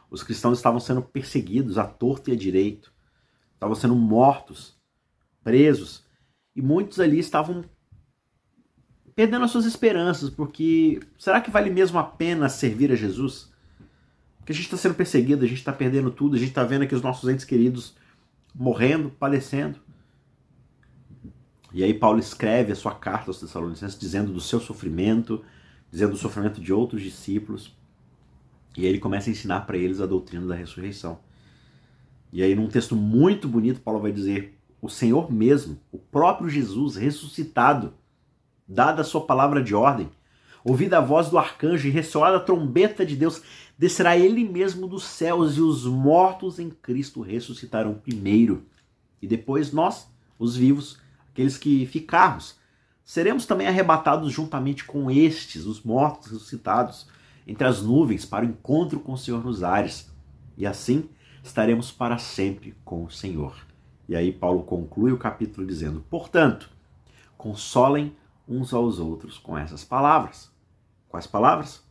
os 0.09 0.23
cristãos 0.23 0.57
estavam 0.57 0.79
sendo 0.79 1.01
perseguidos 1.01 1.77
à 1.77 1.85
torta 1.85 2.29
e 2.29 2.33
à 2.33 2.35
direito, 2.35 2.91
estavam 3.53 3.75
sendo 3.75 3.95
mortos, 3.95 4.77
presos, 5.43 6.03
e 6.55 6.61
muitos 6.61 6.99
ali 6.99 7.19
estavam 7.19 7.63
perdendo 9.15 9.45
as 9.45 9.51
suas 9.51 9.65
esperanças, 9.65 10.29
porque 10.29 10.99
será 11.17 11.39
que 11.39 11.51
vale 11.51 11.69
mesmo 11.69 11.99
a 11.99 12.03
pena 12.03 12.49
servir 12.49 12.91
a 12.91 12.95
Jesus? 12.95 13.52
Porque 14.43 14.51
a 14.51 14.55
gente 14.55 14.65
está 14.65 14.75
sendo 14.75 14.95
perseguido, 14.95 15.45
a 15.45 15.47
gente 15.47 15.59
está 15.59 15.71
perdendo 15.71 16.11
tudo, 16.11 16.35
a 16.35 16.37
gente 16.37 16.49
está 16.49 16.65
vendo 16.65 16.81
aqui 16.81 16.93
os 16.93 17.01
nossos 17.01 17.29
entes 17.29 17.45
queridos 17.45 17.95
morrendo, 18.53 19.09
padecendo. 19.09 19.79
E 21.73 21.81
aí 21.81 21.93
Paulo 21.93 22.19
escreve 22.19 22.73
a 22.73 22.75
sua 22.75 22.93
carta 22.93 23.29
aos 23.29 23.39
Tessalonicenses 23.39 23.97
dizendo 23.97 24.33
do 24.33 24.41
seu 24.41 24.59
sofrimento, 24.59 25.41
dizendo 25.89 26.11
do 26.11 26.17
sofrimento 26.17 26.59
de 26.59 26.73
outros 26.73 27.01
discípulos. 27.01 27.73
E 28.75 28.81
aí 28.81 28.87
ele 28.87 28.99
começa 28.99 29.29
a 29.29 29.31
ensinar 29.31 29.61
para 29.61 29.77
eles 29.77 30.01
a 30.01 30.05
doutrina 30.05 30.45
da 30.45 30.55
ressurreição. 30.55 31.19
E 32.29 32.43
aí 32.43 32.53
num 32.53 32.67
texto 32.67 32.97
muito 32.97 33.47
bonito 33.47 33.79
Paulo 33.79 34.01
vai 34.01 34.11
dizer: 34.11 34.59
o 34.81 34.89
Senhor 34.89 35.31
mesmo, 35.31 35.79
o 35.89 35.97
próprio 35.97 36.49
Jesus 36.49 36.97
ressuscitado, 36.97 37.93
dada 38.67 39.03
a 39.03 39.05
sua 39.05 39.21
palavra 39.21 39.63
de 39.63 39.73
ordem, 39.73 40.09
ouvida 40.65 40.97
a 40.97 41.01
voz 41.01 41.29
do 41.29 41.37
arcanjo 41.37 41.87
e 41.87 41.91
ressoada 41.91 42.37
a 42.37 42.41
trombeta 42.41 43.05
de 43.05 43.15
Deus, 43.15 43.41
descerá 43.77 44.17
ele 44.17 44.47
mesmo 44.47 44.87
dos 44.87 45.03
céus 45.03 45.57
e 45.57 45.61
os 45.61 45.85
mortos 45.85 46.59
em 46.59 46.69
Cristo 46.69 47.21
ressuscitarão 47.21 47.95
primeiro. 47.95 48.65
E 49.21 49.27
depois 49.27 49.71
nós, 49.71 50.07
os 50.37 50.55
vivos, 50.55 50.99
aqueles 51.31 51.57
que 51.57 51.85
ficarmos, 51.85 52.55
seremos 53.03 53.45
também 53.45 53.67
arrebatados 53.67 54.31
juntamente 54.31 54.83
com 54.83 55.09
estes, 55.09 55.65
os 55.65 55.81
mortos 55.83 56.31
ressuscitados, 56.31 57.07
entre 57.45 57.67
as 57.67 57.81
nuvens 57.81 58.25
para 58.25 58.45
o 58.45 58.49
encontro 58.49 58.99
com 58.99 59.13
o 59.13 59.17
Senhor 59.17 59.43
nos 59.43 59.63
ares. 59.63 60.11
E 60.57 60.65
assim 60.65 61.09
estaremos 61.43 61.91
para 61.91 62.17
sempre 62.17 62.75
com 62.85 63.03
o 63.03 63.11
Senhor. 63.11 63.55
E 64.07 64.15
aí 64.15 64.31
Paulo 64.31 64.63
conclui 64.63 65.11
o 65.11 65.17
capítulo 65.17 65.65
dizendo: 65.65 66.05
Portanto, 66.09 66.69
consolem 67.37 68.15
uns 68.47 68.73
aos 68.73 68.99
outros 68.99 69.37
com 69.37 69.57
essas 69.57 69.83
palavras. 69.83 70.51
Quais 71.09 71.27
palavras? 71.27 71.83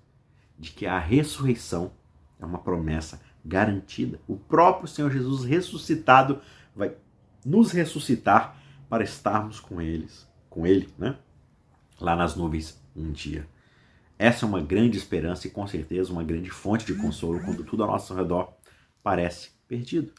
De 0.62 0.70
que 0.70 0.86
a 0.86 0.96
ressurreição 0.96 1.92
é 2.40 2.46
uma 2.46 2.58
promessa 2.58 3.20
garantida. 3.44 4.20
O 4.28 4.36
próprio 4.36 4.86
Senhor 4.86 5.10
Jesus 5.10 5.44
ressuscitado 5.44 6.40
vai 6.74 6.94
nos 7.44 7.72
ressuscitar 7.72 8.56
para 8.88 9.02
estarmos 9.02 9.58
com 9.58 9.80
eles, 9.80 10.24
com 10.48 10.64
ele, 10.64 10.88
né? 10.96 11.16
Lá 12.00 12.14
nas 12.14 12.36
nuvens 12.36 12.80
um 12.94 13.10
dia. 13.10 13.48
Essa 14.16 14.46
é 14.46 14.48
uma 14.48 14.60
grande 14.60 14.96
esperança 14.96 15.48
e 15.48 15.50
com 15.50 15.66
certeza 15.66 16.12
uma 16.12 16.22
grande 16.22 16.48
fonte 16.48 16.86
de 16.86 16.94
consolo 16.94 17.40
quando 17.40 17.64
tudo 17.64 17.82
ao 17.82 17.90
nosso 17.90 18.14
redor 18.14 18.52
parece 19.02 19.50
perdido. 19.66 20.12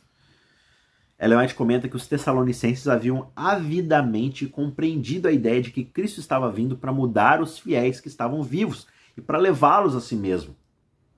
Ellen 1.17 1.47
comenta 1.55 1.87
que 1.87 1.95
os 1.95 2.05
tessalonicenses 2.05 2.89
haviam 2.89 3.31
avidamente 3.33 4.45
compreendido 4.45 5.29
a 5.29 5.31
ideia 5.31 5.61
de 5.61 5.71
que 5.71 5.85
Cristo 5.85 6.19
estava 6.19 6.51
vindo 6.51 6.75
para 6.75 6.91
mudar 6.91 7.41
os 7.41 7.57
fiéis 7.57 8.01
que 8.01 8.09
estavam 8.09 8.43
vivos 8.43 8.87
e 9.17 9.21
para 9.21 9.37
levá-los 9.37 9.95
a 9.95 10.01
si 10.01 10.15
mesmo. 10.15 10.55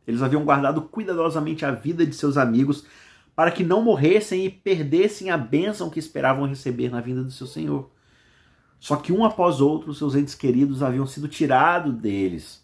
Eles 0.08 0.22
haviam 0.22 0.44
guardado 0.44 0.82
cuidadosamente 0.82 1.66
a 1.66 1.72
vida 1.72 2.06
de 2.06 2.16
seus 2.16 2.38
amigos 2.38 2.86
para 3.36 3.52
que 3.52 3.64
não 3.64 3.82
morressem 3.82 4.46
e 4.46 4.50
perdessem 4.50 5.30
a 5.30 5.38
bênção 5.38 5.90
que 5.90 6.00
esperavam 6.00 6.48
receber 6.48 6.90
na 6.90 7.02
vinda 7.02 7.24
do 7.24 7.32
seu 7.32 7.48
Senhor. 7.48 7.90
Só 8.80 8.96
que 8.96 9.12
um 9.12 9.26
após 9.26 9.62
outro, 9.62 9.94
seus 9.94 10.16
entes 10.16 10.36
queridos 10.36 10.84
haviam 10.84 11.08
sido 11.08 11.28
tirados 11.28 11.94
deles. 11.94 12.64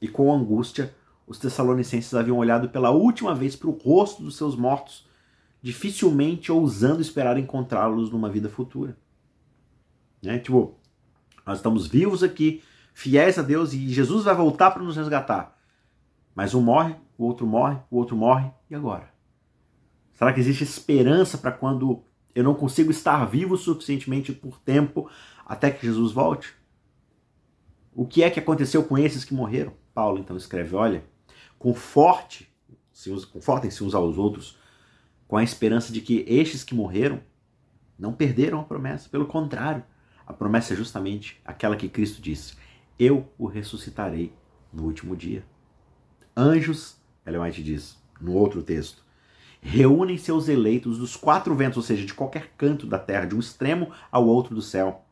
E 0.00 0.08
com 0.08 0.32
angústia, 0.32 0.94
os 1.26 1.38
tessalonicenses 1.38 2.14
haviam 2.14 2.38
olhado 2.38 2.68
pela 2.70 2.90
última 2.90 3.34
vez 3.34 3.54
para 3.54 3.68
o 3.68 3.78
rosto 3.78 4.22
dos 4.22 4.36
seus 4.36 4.56
mortos 4.56 5.06
dificilmente 5.62 6.50
ousando 6.50 7.00
esperar 7.00 7.38
encontrá-los 7.38 8.10
numa 8.10 8.28
vida 8.28 8.48
futura. 8.48 8.96
Né? 10.20 10.38
Tipo, 10.40 10.74
nós 11.46 11.58
estamos 11.58 11.86
vivos 11.86 12.22
aqui, 12.22 12.62
fiéis 12.92 13.38
a 13.38 13.42
Deus, 13.42 13.72
e 13.72 13.88
Jesus 13.88 14.24
vai 14.24 14.34
voltar 14.34 14.70
para 14.70 14.82
nos 14.82 14.96
resgatar. 14.96 15.58
Mas 16.34 16.54
um 16.54 16.62
morre, 16.62 16.94
o 17.18 17.24
outro 17.24 17.46
morre, 17.46 17.78
o 17.90 17.96
outro 17.96 18.16
morre, 18.16 18.50
e 18.70 18.74
agora? 18.74 19.12
Será 20.14 20.32
que 20.32 20.40
existe 20.40 20.64
esperança 20.64 21.36
para 21.36 21.52
quando 21.52 22.02
eu 22.34 22.44
não 22.44 22.54
consigo 22.54 22.90
estar 22.90 23.24
vivo 23.24 23.56
suficientemente 23.56 24.32
por 24.32 24.58
tempo 24.60 25.10
até 25.44 25.70
que 25.70 25.86
Jesus 25.86 26.12
volte? 26.12 26.54
O 27.94 28.06
que 28.06 28.22
é 28.22 28.30
que 28.30 28.40
aconteceu 28.40 28.84
com 28.84 28.96
esses 28.96 29.24
que 29.24 29.34
morreram? 29.34 29.74
Paulo 29.94 30.18
então 30.18 30.36
escreve: 30.36 30.74
olha, 30.74 31.04
conforte, 31.58 32.50
confortem-se 33.32 33.84
uns 33.84 33.94
aos 33.94 34.16
outros 34.16 34.56
com 35.28 35.36
a 35.36 35.42
esperança 35.42 35.92
de 35.92 36.00
que 36.00 36.24
estes 36.26 36.64
que 36.64 36.74
morreram 36.74 37.20
não 37.98 38.12
perderam 38.12 38.60
a 38.60 38.64
promessa. 38.64 39.08
Pelo 39.08 39.26
contrário, 39.26 39.84
a 40.26 40.32
promessa 40.32 40.72
é 40.72 40.76
justamente 40.76 41.40
aquela 41.44 41.76
que 41.76 41.88
Cristo 41.88 42.22
disse: 42.22 42.54
Eu 42.98 43.28
o 43.38 43.46
ressuscitarei 43.46 44.32
no 44.72 44.84
último 44.84 45.16
dia. 45.16 45.44
Anjos, 46.36 46.96
Ellen 47.26 47.50
diz, 47.50 47.96
no 48.20 48.32
outro 48.32 48.62
texto, 48.62 49.02
reúnem 49.60 50.18
seus 50.18 50.48
eleitos 50.48 50.98
dos 50.98 51.16
quatro 51.16 51.54
ventos, 51.54 51.76
ou 51.76 51.82
seja, 51.82 52.04
de 52.04 52.14
qualquer 52.14 52.52
canto 52.56 52.86
da 52.86 52.98
terra, 52.98 53.26
de 53.26 53.34
um 53.34 53.40
extremo 53.40 53.92
ao 54.10 54.26
outro 54.26 54.54
do 54.54 54.62
céu. 54.62 55.04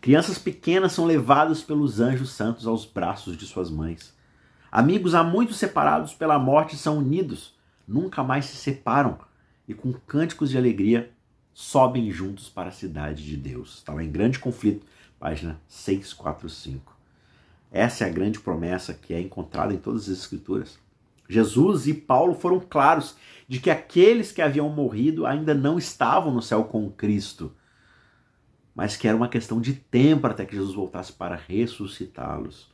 Crianças 0.00 0.38
pequenas 0.38 0.92
são 0.92 1.06
levadas 1.06 1.62
pelos 1.62 2.00
anjos 2.00 2.30
santos 2.30 2.66
aos 2.66 2.84
braços 2.84 3.36
de 3.36 3.46
suas 3.46 3.70
mães. 3.70 4.14
Amigos 4.70 5.14
há 5.14 5.22
muito 5.22 5.54
separados 5.54 6.12
pela 6.12 6.38
morte 6.38 6.76
são 6.76 6.98
unidos 6.98 7.54
nunca 7.86 8.22
mais 8.22 8.46
se 8.46 8.56
separam 8.56 9.18
e 9.68 9.74
com 9.74 9.92
cânticos 9.92 10.50
de 10.50 10.58
alegria 10.58 11.10
sobem 11.52 12.10
juntos 12.10 12.48
para 12.48 12.68
a 12.68 12.72
cidade 12.72 13.24
de 13.24 13.36
Deus. 13.36 13.76
Está 13.76 13.94
lá 13.94 14.02
em 14.02 14.10
Grande 14.10 14.38
Conflito, 14.38 14.84
página 15.18 15.60
645. 15.68 16.96
Essa 17.70 18.04
é 18.04 18.08
a 18.08 18.12
grande 18.12 18.38
promessa 18.38 18.94
que 18.94 19.12
é 19.12 19.20
encontrada 19.20 19.74
em 19.74 19.78
todas 19.78 20.02
as 20.02 20.18
Escrituras. 20.18 20.78
Jesus 21.28 21.86
e 21.86 21.94
Paulo 21.94 22.34
foram 22.34 22.60
claros 22.60 23.16
de 23.48 23.58
que 23.58 23.70
aqueles 23.70 24.30
que 24.30 24.42
haviam 24.42 24.68
morrido 24.68 25.26
ainda 25.26 25.54
não 25.54 25.78
estavam 25.78 26.32
no 26.32 26.42
céu 26.42 26.64
com 26.64 26.90
Cristo, 26.90 27.52
mas 28.74 28.96
que 28.96 29.08
era 29.08 29.16
uma 29.16 29.28
questão 29.28 29.60
de 29.60 29.74
tempo 29.74 30.26
até 30.26 30.44
que 30.44 30.54
Jesus 30.54 30.74
voltasse 30.74 31.12
para 31.12 31.36
ressuscitá-los. 31.36 32.70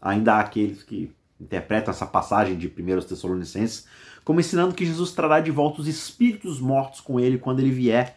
Ainda 0.00 0.34
há 0.34 0.40
aqueles 0.40 0.82
que 0.82 1.12
interpretam 1.40 1.92
essa 1.92 2.06
passagem 2.06 2.56
de 2.56 2.66
1 2.66 3.06
Tessalonicenses 3.06 3.86
como 4.24 4.40
ensinando 4.40 4.74
que 4.74 4.84
Jesus 4.84 5.12
trará 5.12 5.40
de 5.40 5.50
volta 5.50 5.80
os 5.80 5.86
espíritos 5.86 6.60
mortos 6.60 7.00
com 7.00 7.20
ele 7.20 7.38
quando 7.38 7.60
ele 7.60 7.70
vier. 7.70 8.16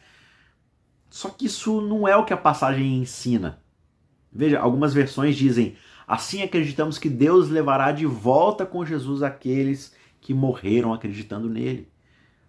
Só 1.10 1.30
que 1.30 1.48
isso 1.48 1.82
não 1.82 2.08
é 2.08 2.16
o 2.16 2.25
que 2.25 2.34
a 2.34 2.38
passagem 2.38 2.98
ensina. 2.98 3.60
Veja, 4.32 4.60
algumas 4.60 4.94
versões 4.94 5.36
dizem: 5.36 5.75
assim 6.08 6.44
acreditamos 6.44 6.98
que 6.98 7.10
Deus 7.10 7.50
levará 7.50 7.92
de 7.92 8.06
volta 8.06 8.66
com 8.66 8.86
Jesus 8.86 9.24
aqueles 9.24 9.94
que 10.22 10.34
morreram 10.34 10.94
acreditando 10.94 11.50
nele. 11.50 11.88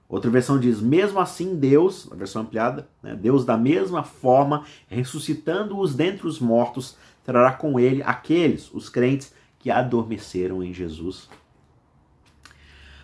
Outra 0.08 0.30
versão 0.30 0.58
diz: 0.58 0.80
mesmo 0.80 1.20
assim, 1.20 1.56
Deus, 1.56 2.08
a 2.10 2.16
versão 2.16 2.42
ampliada, 2.42 2.88
né, 3.02 3.14
Deus 3.14 3.44
da 3.44 3.56
mesma 3.56 4.02
forma, 4.02 4.64
ressuscitando-os 4.88 5.94
dentre 5.94 6.26
os 6.26 6.40
mortos, 6.40 6.96
trará 7.24 7.52
com 7.52 7.78
ele 7.78 8.02
aqueles, 8.02 8.72
os 8.74 8.88
crentes, 8.88 9.32
que 9.58 9.70
adormeceram 9.70 10.62
em 10.62 10.74
Jesus. 10.74 11.28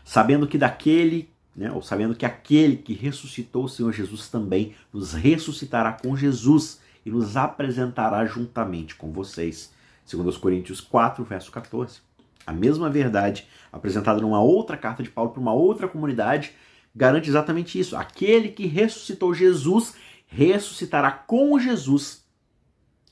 Sabendo 0.04 0.46
que 0.46 0.58
daquele, 0.58 1.30
né, 1.56 1.72
ou 1.72 1.80
sabendo 1.80 2.14
que 2.14 2.26
aquele 2.26 2.76
que 2.76 2.92
ressuscitou 2.92 3.64
o 3.64 3.68
Senhor 3.68 3.92
Jesus 3.92 4.28
também 4.28 4.74
nos 4.92 5.14
ressuscitará 5.14 5.92
com 5.92 6.16
Jesus 6.16 6.80
e 7.04 7.10
nos 7.10 7.36
apresentará 7.36 8.26
juntamente 8.26 8.94
com 8.94 9.10
vocês. 9.10 9.72
Segundo 10.04 10.28
os 10.28 10.36
Coríntios 10.36 10.80
4, 10.80 11.24
verso 11.24 11.50
14. 11.50 12.00
A 12.46 12.52
mesma 12.52 12.90
verdade 12.90 13.46
apresentada 13.72 14.20
numa 14.20 14.40
outra 14.40 14.76
carta 14.76 15.02
de 15.02 15.08
Paulo 15.08 15.30
para 15.30 15.40
uma 15.40 15.52
outra 15.52 15.88
comunidade 15.88 16.52
garante 16.94 17.28
exatamente 17.28 17.78
isso. 17.78 17.96
Aquele 17.96 18.50
que 18.50 18.66
ressuscitou 18.66 19.34
Jesus 19.34 19.94
ressuscitará 20.26 21.10
com 21.10 21.58
Jesus 21.58 22.24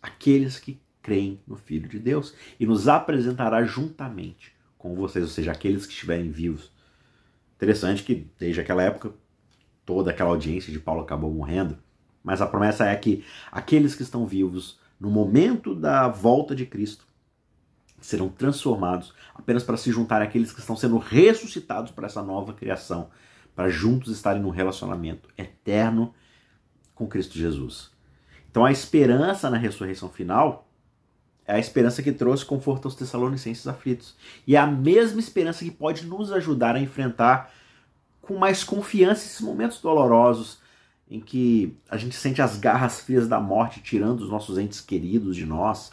aqueles 0.02 0.58
que 0.58 0.78
creem 1.02 1.40
no 1.46 1.56
Filho 1.56 1.88
de 1.88 1.98
Deus 1.98 2.34
e 2.60 2.66
nos 2.66 2.88
apresentará 2.88 3.64
juntamente 3.64 4.52
com 4.76 4.94
vocês, 4.94 5.24
ou 5.24 5.30
seja, 5.30 5.52
aqueles 5.52 5.86
que 5.86 5.92
estiverem 5.92 6.30
vivos. 6.30 6.73
Interessante 7.64 8.02
que 8.02 8.30
desde 8.38 8.60
aquela 8.60 8.82
época 8.82 9.10
toda 9.86 10.10
aquela 10.10 10.28
audiência 10.28 10.70
de 10.70 10.78
Paulo 10.78 11.00
acabou 11.00 11.32
morrendo, 11.32 11.78
mas 12.22 12.42
a 12.42 12.46
promessa 12.46 12.86
é 12.86 12.94
que 12.94 13.24
aqueles 13.50 13.94
que 13.94 14.02
estão 14.02 14.26
vivos 14.26 14.78
no 15.00 15.08
momento 15.08 15.74
da 15.74 16.06
volta 16.06 16.54
de 16.54 16.66
Cristo 16.66 17.06
serão 18.02 18.28
transformados 18.28 19.14
apenas 19.34 19.62
para 19.62 19.78
se 19.78 19.90
juntar 19.90 20.20
àqueles 20.20 20.52
que 20.52 20.60
estão 20.60 20.76
sendo 20.76 20.98
ressuscitados 20.98 21.90
para 21.90 22.04
essa 22.04 22.22
nova 22.22 22.52
criação, 22.52 23.08
para 23.56 23.70
juntos 23.70 24.12
estarem 24.12 24.42
num 24.42 24.50
relacionamento 24.50 25.30
eterno 25.38 26.12
com 26.94 27.06
Cristo 27.06 27.38
Jesus. 27.38 27.90
Então 28.50 28.62
a 28.62 28.72
esperança 28.72 29.48
na 29.48 29.56
ressurreição 29.56 30.10
final 30.10 30.68
é 31.46 31.54
a 31.54 31.58
esperança 31.58 32.02
que 32.02 32.12
trouxe 32.12 32.44
conforto 32.44 32.86
aos 32.86 32.94
Tessalonicenses 32.94 33.66
aflitos. 33.66 34.16
E 34.46 34.56
é 34.56 34.58
a 34.58 34.66
mesma 34.66 35.20
esperança 35.20 35.64
que 35.64 35.70
pode 35.70 36.06
nos 36.06 36.32
ajudar 36.32 36.74
a 36.74 36.80
enfrentar 36.80 37.52
com 38.20 38.36
mais 38.38 38.64
confiança 38.64 39.26
esses 39.26 39.40
momentos 39.40 39.80
dolorosos 39.80 40.58
em 41.08 41.20
que 41.20 41.76
a 41.88 41.98
gente 41.98 42.16
sente 42.16 42.40
as 42.40 42.56
garras 42.56 43.00
frias 43.00 43.28
da 43.28 43.38
morte 43.38 43.82
tirando 43.82 44.20
os 44.20 44.30
nossos 44.30 44.56
entes 44.56 44.80
queridos 44.80 45.36
de 45.36 45.44
nós, 45.44 45.92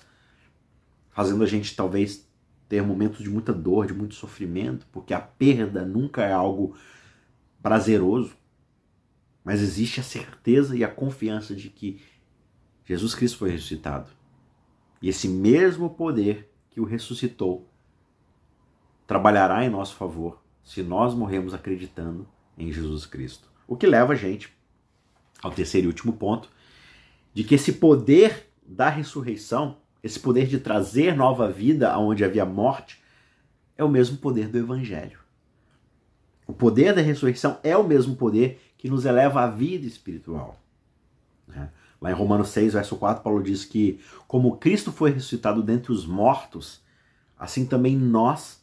fazendo 1.10 1.43
a 1.43 1.48
gente 1.48 1.75
talvez 1.75 2.25
ter 2.70 2.81
momentos 2.81 3.22
de 3.22 3.29
muita 3.29 3.51
dor, 3.51 3.86
de 3.86 3.93
muito 3.93 4.15
sofrimento, 4.15 4.88
porque 4.93 5.13
a 5.13 5.20
perda 5.20 5.86
nunca 5.86 6.24
é 6.24 6.31
algo 6.31 6.74
prazeroso, 7.62 8.31
mas 9.43 9.62
existe 9.62 10.00
a 10.00 10.03
certeza 10.03 10.77
e 10.77 10.84
a 10.84 10.88
confiança 10.88 11.53
de 11.53 11.70
que 11.70 12.01
Jesus 12.86 13.13
Cristo 13.13 13.39
foi 13.39 13.51
ressuscitado. 13.51 14.10
E 15.01 15.10
esse 15.10 15.27
mesmo 15.27 15.89
poder 15.89 16.51
que 16.70 16.79
o 16.79 16.86
ressuscitou 16.86 17.67
trabalhará 19.08 19.65
em 19.65 19.70
nosso 19.70 19.96
favor 19.96 20.41
se 20.63 20.84
nós 20.84 21.13
morremos 21.13 21.53
acreditando 21.53 22.27
em 22.58 22.72
Jesus 22.72 23.05
Cristo. 23.05 23.50
O 23.67 23.75
que 23.75 23.88
leva 23.88 24.13
a 24.13 24.15
gente 24.15 24.53
ao 25.41 25.51
terceiro 25.51 25.88
e 25.88 25.89
último 25.89 26.13
ponto, 26.13 26.50
de 27.34 27.43
que 27.43 27.55
esse 27.55 27.74
poder 27.74 28.48
da 28.63 28.89
ressurreição 28.89 29.77
esse 30.03 30.20
poder 30.20 30.48
de 30.48 30.60
trazer 30.60 31.15
nova 31.15 31.50
vida 31.51 31.91
aonde 31.91 32.24
havia 32.24 32.46
morte, 32.46 33.01
é 33.77 33.84
o 33.84 33.89
mesmo 33.89 34.17
poder 34.17 34.48
do 34.48 34.58
Evangelho. 34.58 35.20
O 36.48 36.53
poder 36.53 36.93
da 36.93 37.01
ressurreição 37.01 37.60
é 37.63 37.77
o 37.77 37.84
mesmo 37.84 38.15
poder 38.15 38.60
que 38.77 38.89
nos 38.89 39.05
eleva 39.05 39.41
à 39.41 39.48
vida 39.48 39.86
espiritual. 39.86 40.60
Né? 41.48 41.70
Lá 42.01 42.10
em 42.10 42.15
Romanos 42.15 42.50
6, 42.50 42.74
verso 42.74 42.96
4, 42.96 43.24
Paulo 43.24 43.43
diz 43.43 43.63
que, 43.63 44.00
como 44.27 44.58
Cristo 44.58 44.91
foi 44.91 45.12
ressuscitado 45.12 45.62
dentre 45.62 45.91
os 45.91 46.05
mortos, 46.05 46.81
assim 47.38 47.63
também 47.63 47.96
nós, 47.96 48.60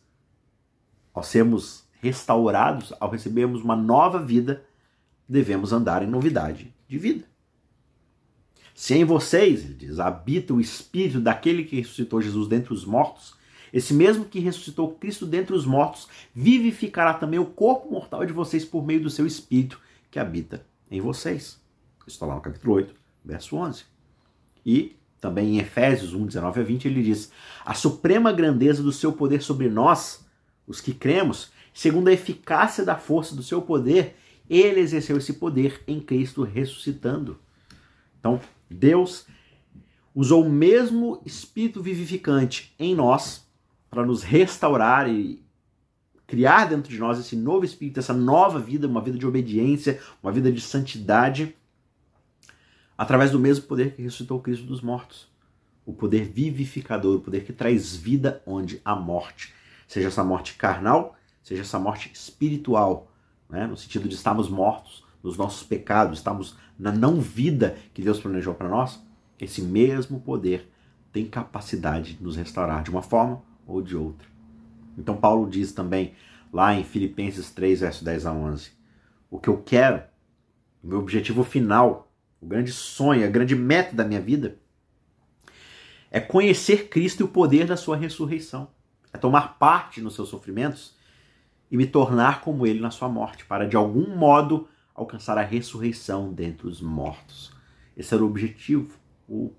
ao 1.14 1.22
sermos 1.22 1.84
restaurados, 2.02 2.92
ao 2.98 3.08
recebermos 3.08 3.62
uma 3.62 3.76
nova 3.76 4.20
vida, 4.20 4.64
devemos 5.28 5.72
andar 5.72 6.02
em 6.02 6.06
novidade 6.06 6.74
de 6.88 6.98
vida. 6.98 7.24
Se 8.74 8.94
em 8.94 9.04
vocês, 9.04 9.64
ele 9.64 9.74
diz, 9.74 10.00
habita 10.00 10.54
o 10.54 10.60
espírito 10.60 11.20
daquele 11.20 11.64
que 11.64 11.76
ressuscitou 11.76 12.20
Jesus 12.20 12.48
dentre 12.48 12.72
os 12.72 12.84
mortos, 12.84 13.36
esse 13.72 13.92
mesmo 13.92 14.24
que 14.24 14.40
ressuscitou 14.40 14.94
Cristo 14.94 15.26
dentre 15.26 15.54
os 15.54 15.66
mortos 15.66 16.08
vivificará 16.34 17.14
também 17.14 17.38
o 17.38 17.46
corpo 17.46 17.90
mortal 17.90 18.24
de 18.24 18.32
vocês 18.32 18.64
por 18.64 18.84
meio 18.84 19.02
do 19.02 19.10
seu 19.10 19.26
espírito 19.26 19.80
que 20.10 20.18
habita 20.18 20.64
em 20.90 21.00
vocês. 21.00 21.60
Isso 22.06 22.16
está 22.16 22.24
lá 22.24 22.34
no 22.34 22.40
capítulo 22.40 22.74
8, 22.74 22.94
verso 23.28 23.56
11. 23.56 23.84
E 24.64 24.96
também 25.20 25.56
em 25.56 25.58
Efésios 25.58 26.14
1, 26.14 26.26
19 26.26 26.60
a 26.60 26.62
20, 26.62 26.88
ele 26.88 27.02
diz: 27.02 27.30
A 27.64 27.74
suprema 27.74 28.32
grandeza 28.32 28.82
do 28.82 28.90
seu 28.90 29.12
poder 29.12 29.42
sobre 29.42 29.68
nós, 29.68 30.26
os 30.66 30.80
que 30.80 30.94
cremos, 30.94 31.52
segundo 31.74 32.08
a 32.08 32.12
eficácia 32.12 32.84
da 32.84 32.96
força 32.96 33.36
do 33.36 33.42
seu 33.42 33.60
poder, 33.60 34.16
ele 34.48 34.80
exerceu 34.80 35.18
esse 35.18 35.34
poder 35.34 35.82
em 35.86 36.00
Cristo 36.00 36.42
ressuscitando. 36.42 37.38
Então, 38.18 38.40
Deus 38.70 39.26
usou 40.14 40.44
o 40.44 40.50
mesmo 40.50 41.20
espírito 41.24 41.82
vivificante 41.82 42.74
em 42.78 42.94
nós 42.94 43.46
para 43.90 44.04
nos 44.04 44.22
restaurar 44.22 45.08
e 45.08 45.42
criar 46.26 46.66
dentro 46.66 46.90
de 46.90 46.98
nós 46.98 47.18
esse 47.18 47.36
novo 47.36 47.64
espírito, 47.64 48.00
essa 48.00 48.12
nova 48.12 48.58
vida, 48.58 48.86
uma 48.86 49.00
vida 49.00 49.18
de 49.18 49.26
obediência, 49.26 50.00
uma 50.22 50.32
vida 50.32 50.50
de 50.50 50.60
santidade, 50.60 51.54
através 52.98 53.30
do 53.30 53.38
mesmo 53.38 53.64
poder 53.66 53.94
que 53.94 54.02
ressuscitou 54.02 54.40
Cristo 54.40 54.66
dos 54.66 54.82
mortos. 54.82 55.28
O 55.86 55.92
poder 55.92 56.24
vivificador, 56.24 57.16
o 57.16 57.20
poder 57.20 57.44
que 57.44 57.52
traz 57.52 57.94
vida 57.94 58.42
onde 58.44 58.82
há 58.84 58.96
morte. 58.96 59.54
Seja 59.86 60.08
essa 60.08 60.24
morte 60.24 60.54
carnal, 60.54 61.16
seja 61.42 61.62
essa 61.62 61.78
morte 61.78 62.10
espiritual, 62.12 63.10
né? 63.48 63.66
no 63.66 63.76
sentido 63.76 64.08
de 64.08 64.16
estarmos 64.16 64.48
mortos 64.48 65.06
nos 65.22 65.36
nossos 65.36 65.62
pecados, 65.62 66.18
estamos 66.18 66.56
na 66.78 66.92
não 66.92 67.20
vida 67.20 67.78
que 67.94 68.02
Deus 68.02 68.20
planejou 68.20 68.54
para 68.54 68.68
nós, 68.68 69.02
esse 69.40 69.62
mesmo 69.62 70.20
poder 70.20 70.70
tem 71.12 71.24
capacidade 71.26 72.14
de 72.14 72.22
nos 72.22 72.36
restaurar 72.36 72.82
de 72.82 72.90
uma 72.90 73.02
forma 73.02 73.42
ou 73.66 73.80
de 73.80 73.96
outra. 73.96 74.28
Então 74.96 75.16
Paulo 75.16 75.48
diz 75.48 75.72
também 75.72 76.14
lá 76.52 76.74
em 76.74 76.84
Filipenses 76.84 77.50
3, 77.50 77.80
verso 77.80 78.04
10 78.04 78.26
a 78.26 78.32
11, 78.32 78.70
o 79.30 79.38
que 79.38 79.48
eu 79.48 79.62
quero, 79.62 80.02
o 80.82 80.88
meu 80.88 80.98
objetivo 80.98 81.44
final, 81.44 82.07
o 82.40 82.46
grande 82.46 82.72
sonho, 82.72 83.24
a 83.24 83.30
grande 83.30 83.54
meta 83.54 83.94
da 83.94 84.04
minha 84.04 84.20
vida 84.20 84.58
é 86.10 86.20
conhecer 86.20 86.88
Cristo 86.88 87.20
e 87.20 87.24
o 87.24 87.28
poder 87.28 87.66
da 87.66 87.76
sua 87.76 87.96
ressurreição. 87.96 88.70
É 89.12 89.18
tomar 89.18 89.58
parte 89.58 90.00
nos 90.00 90.14
seus 90.14 90.28
sofrimentos 90.28 90.96
e 91.70 91.76
me 91.76 91.86
tornar 91.86 92.40
como 92.40 92.66
ele 92.66 92.80
na 92.80 92.90
sua 92.90 93.08
morte, 93.08 93.44
para 93.44 93.66
de 93.66 93.76
algum 93.76 94.16
modo 94.16 94.68
alcançar 94.94 95.36
a 95.38 95.42
ressurreição 95.42 96.32
dentre 96.32 96.66
os 96.66 96.80
mortos. 96.80 97.52
Esse 97.96 98.14
era 98.14 98.22
o 98.22 98.26
objetivo, 98.26 98.98
o 99.28 99.52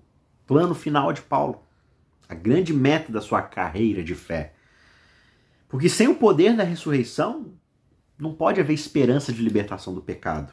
plano 0.46 0.74
final 0.74 1.12
de 1.12 1.22
Paulo, 1.22 1.62
a 2.28 2.34
grande 2.34 2.72
meta 2.72 3.12
da 3.12 3.20
sua 3.20 3.42
carreira 3.42 4.02
de 4.02 4.14
fé. 4.14 4.54
Porque 5.68 5.88
sem 5.88 6.08
o 6.08 6.16
poder 6.16 6.56
da 6.56 6.64
ressurreição, 6.64 7.54
não 8.18 8.34
pode 8.34 8.60
haver 8.60 8.74
esperança 8.74 9.32
de 9.32 9.42
libertação 9.42 9.94
do 9.94 10.02
pecado. 10.02 10.52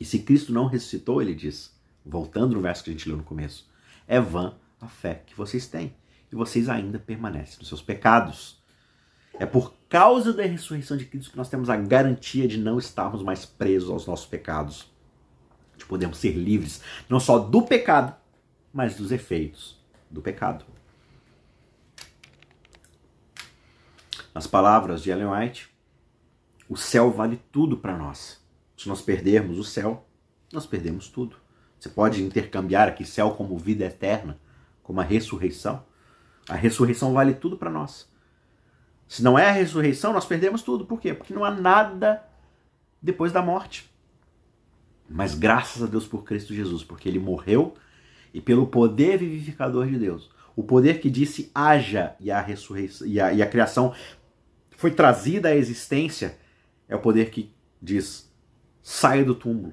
E 0.00 0.04
se 0.04 0.20
Cristo 0.20 0.52
não 0.52 0.66
ressuscitou, 0.66 1.20
ele 1.20 1.34
diz, 1.34 1.78
voltando 2.04 2.54
no 2.54 2.62
verso 2.62 2.82
que 2.82 2.88
a 2.90 2.92
gente 2.94 3.06
leu 3.06 3.18
no 3.18 3.22
começo, 3.22 3.70
é 4.08 4.18
vã 4.18 4.56
a 4.80 4.88
fé 4.88 5.22
que 5.26 5.36
vocês 5.36 5.66
têm, 5.66 5.94
e 6.32 6.34
vocês 6.34 6.68
ainda 6.70 6.98
permanecem 6.98 7.58
nos 7.58 7.68
seus 7.68 7.82
pecados. 7.82 8.58
É 9.38 9.44
por 9.44 9.74
causa 9.88 10.32
da 10.32 10.42
ressurreição 10.44 10.96
de 10.96 11.04
Cristo 11.04 11.32
que 11.32 11.36
nós 11.36 11.48
temos 11.48 11.68
a 11.68 11.76
garantia 11.76 12.48
de 12.48 12.58
não 12.58 12.78
estarmos 12.78 13.22
mais 13.22 13.44
presos 13.44 13.90
aos 13.90 14.06
nossos 14.06 14.26
pecados. 14.26 14.90
De 15.76 15.84
podermos 15.84 16.18
ser 16.18 16.32
livres 16.32 16.82
não 17.08 17.20
só 17.20 17.38
do 17.38 17.62
pecado, 17.62 18.14
mas 18.72 18.96
dos 18.96 19.12
efeitos 19.12 19.78
do 20.10 20.20
pecado. 20.20 20.64
Nas 24.34 24.46
palavras 24.46 25.02
de 25.02 25.10
Ellen 25.10 25.28
White, 25.28 25.68
o 26.68 26.76
céu 26.76 27.10
vale 27.10 27.40
tudo 27.50 27.76
para 27.76 27.96
nós. 27.96 28.39
Se 28.80 28.88
nós 28.88 29.02
perdermos 29.02 29.58
o 29.58 29.62
céu, 29.62 30.06
nós 30.50 30.64
perdemos 30.64 31.06
tudo. 31.06 31.36
Você 31.78 31.90
pode 31.90 32.22
intercambiar 32.22 32.88
aqui 32.88 33.04
céu 33.04 33.32
como 33.32 33.58
vida 33.58 33.84
eterna, 33.84 34.40
como 34.82 35.02
a 35.02 35.04
ressurreição. 35.04 35.84
A 36.48 36.54
ressurreição 36.54 37.12
vale 37.12 37.34
tudo 37.34 37.58
para 37.58 37.68
nós. 37.68 38.08
Se 39.06 39.22
não 39.22 39.38
é 39.38 39.50
a 39.50 39.52
ressurreição, 39.52 40.14
nós 40.14 40.24
perdemos 40.24 40.62
tudo. 40.62 40.86
Por 40.86 40.98
quê? 40.98 41.12
Porque 41.12 41.34
não 41.34 41.44
há 41.44 41.50
nada 41.50 42.26
depois 43.02 43.32
da 43.32 43.42
morte. 43.42 43.94
Mas 45.06 45.34
graças 45.34 45.82
a 45.82 45.86
Deus 45.86 46.08
por 46.08 46.24
Cristo 46.24 46.54
Jesus, 46.54 46.82
porque 46.82 47.06
ele 47.06 47.18
morreu 47.18 47.74
e 48.32 48.40
pelo 48.40 48.66
poder 48.66 49.18
vivificador 49.18 49.86
de 49.88 49.98
Deus, 49.98 50.30
o 50.56 50.62
poder 50.62 51.02
que 51.02 51.10
disse 51.10 51.50
haja 51.54 52.16
e 52.18 52.30
a 52.30 52.40
ressurreição 52.40 53.06
e 53.06 53.20
a, 53.20 53.30
e 53.30 53.42
a 53.42 53.46
criação 53.46 53.94
foi 54.70 54.90
trazida 54.90 55.50
à 55.50 55.54
existência, 55.54 56.38
é 56.88 56.96
o 56.96 57.00
poder 57.00 57.28
que 57.28 57.52
diz 57.82 58.29
saia 58.90 59.24
do 59.24 59.36
túmulo. 59.36 59.72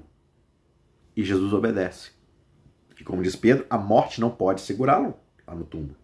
E 1.16 1.24
Jesus 1.24 1.52
obedece. 1.52 2.12
E 2.98 3.02
como 3.02 3.20
diz 3.20 3.34
Pedro, 3.34 3.66
a 3.68 3.76
morte 3.76 4.20
não 4.20 4.30
pode 4.30 4.60
segurá-lo 4.60 5.12
lá 5.44 5.56
no 5.56 5.64
túmulo. 5.64 5.96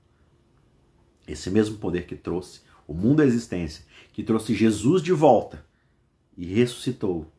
Esse 1.26 1.48
mesmo 1.48 1.78
poder 1.78 2.06
que 2.06 2.16
trouxe 2.16 2.62
o 2.88 2.92
mundo 2.92 3.18
da 3.18 3.24
existência, 3.24 3.84
que 4.12 4.24
trouxe 4.24 4.52
Jesus 4.52 5.00
de 5.00 5.12
volta 5.12 5.64
e 6.36 6.44
ressuscitou, 6.44 7.32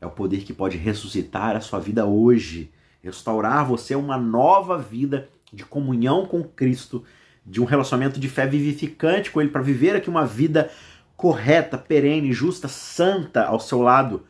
é 0.00 0.06
o 0.06 0.10
poder 0.10 0.44
que 0.44 0.52
pode 0.52 0.76
ressuscitar 0.76 1.56
a 1.56 1.60
sua 1.60 1.80
vida 1.80 2.06
hoje, 2.06 2.72
restaurar 3.02 3.66
você 3.66 3.96
uma 3.96 4.16
nova 4.16 4.78
vida 4.78 5.28
de 5.52 5.64
comunhão 5.64 6.26
com 6.26 6.44
Cristo, 6.44 7.02
de 7.44 7.60
um 7.60 7.64
relacionamento 7.64 8.20
de 8.20 8.28
fé 8.28 8.46
vivificante 8.46 9.32
com 9.32 9.40
Ele, 9.40 9.50
para 9.50 9.62
viver 9.62 9.96
aqui 9.96 10.08
uma 10.08 10.24
vida 10.24 10.70
correta, 11.16 11.76
perene, 11.76 12.32
justa, 12.32 12.68
santa 12.68 13.44
ao 13.44 13.58
seu 13.58 13.82
lado, 13.82 14.24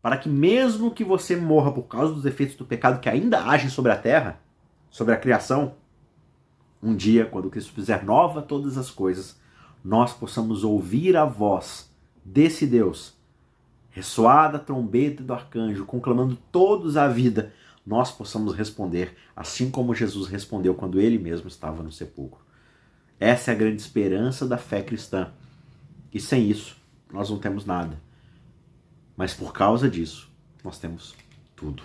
para 0.00 0.16
que 0.16 0.28
mesmo 0.28 0.90
que 0.90 1.04
você 1.04 1.36
morra 1.36 1.72
por 1.72 1.82
causa 1.82 2.14
dos 2.14 2.24
efeitos 2.24 2.56
do 2.56 2.64
pecado 2.64 3.00
que 3.00 3.08
ainda 3.08 3.44
agem 3.44 3.68
sobre 3.68 3.92
a 3.92 3.96
terra, 3.96 4.40
sobre 4.90 5.12
a 5.12 5.16
criação, 5.16 5.74
um 6.82 6.94
dia, 6.94 7.26
quando 7.26 7.50
Cristo 7.50 7.72
fizer 7.72 8.04
nova 8.04 8.40
todas 8.40 8.78
as 8.78 8.90
coisas, 8.90 9.38
nós 9.84 10.12
possamos 10.12 10.62
ouvir 10.64 11.16
a 11.16 11.24
voz 11.24 11.90
desse 12.24 12.66
Deus, 12.66 13.16
ressoada 13.90 14.56
a 14.56 14.60
trombeta 14.60 15.22
do 15.22 15.32
arcanjo, 15.32 15.84
conclamando 15.84 16.36
todos 16.52 16.96
à 16.96 17.08
vida, 17.08 17.52
nós 17.84 18.12
possamos 18.12 18.54
responder 18.54 19.16
assim 19.34 19.70
como 19.70 19.94
Jesus 19.94 20.28
respondeu 20.28 20.74
quando 20.74 21.00
ele 21.00 21.18
mesmo 21.18 21.48
estava 21.48 21.82
no 21.82 21.90
sepulcro. 21.90 22.40
Essa 23.18 23.50
é 23.50 23.54
a 23.54 23.56
grande 23.56 23.80
esperança 23.80 24.46
da 24.46 24.58
fé 24.58 24.82
cristã. 24.82 25.32
E 26.12 26.20
sem 26.20 26.48
isso, 26.48 26.76
nós 27.12 27.30
não 27.30 27.38
temos 27.38 27.64
nada. 27.64 28.00
Mas 29.18 29.34
por 29.34 29.52
causa 29.52 29.90
disso, 29.90 30.30
nós 30.62 30.78
temos 30.78 31.16
tudo. 31.56 31.82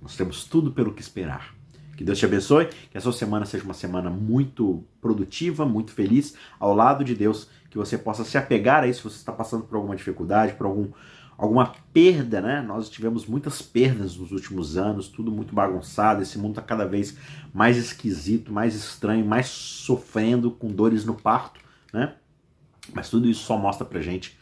Nós 0.00 0.14
temos 0.14 0.44
tudo 0.44 0.70
pelo 0.70 0.94
que 0.94 1.02
esperar. 1.02 1.52
Que 1.96 2.04
Deus 2.04 2.16
te 2.16 2.24
abençoe, 2.24 2.68
que 2.92 2.96
a 2.96 3.00
sua 3.00 3.12
semana 3.12 3.44
seja 3.44 3.64
uma 3.64 3.74
semana 3.74 4.08
muito 4.08 4.84
produtiva, 5.00 5.66
muito 5.66 5.90
feliz, 5.90 6.36
ao 6.60 6.72
lado 6.72 7.02
de 7.02 7.12
Deus, 7.12 7.48
que 7.68 7.76
você 7.76 7.98
possa 7.98 8.22
se 8.22 8.38
apegar 8.38 8.84
a 8.84 8.86
isso 8.86 9.00
se 9.00 9.16
você 9.16 9.16
está 9.16 9.32
passando 9.32 9.64
por 9.64 9.74
alguma 9.74 9.96
dificuldade, 9.96 10.54
por 10.54 10.64
algum, 10.64 10.92
alguma 11.36 11.74
perda, 11.92 12.40
né? 12.40 12.62
Nós 12.62 12.88
tivemos 12.88 13.26
muitas 13.26 13.60
perdas 13.60 14.16
nos 14.16 14.30
últimos 14.30 14.76
anos, 14.76 15.08
tudo 15.08 15.32
muito 15.32 15.52
bagunçado, 15.52 16.22
esse 16.22 16.38
mundo 16.38 16.52
está 16.52 16.62
cada 16.62 16.86
vez 16.86 17.16
mais 17.52 17.76
esquisito, 17.76 18.52
mais 18.52 18.76
estranho, 18.76 19.26
mais 19.26 19.48
sofrendo, 19.48 20.52
com 20.52 20.68
dores 20.68 21.04
no 21.04 21.14
parto, 21.14 21.60
né? 21.92 22.14
Mas 22.94 23.10
tudo 23.10 23.28
isso 23.28 23.42
só 23.42 23.58
mostra 23.58 23.84
pra 23.84 24.00
gente 24.00 24.38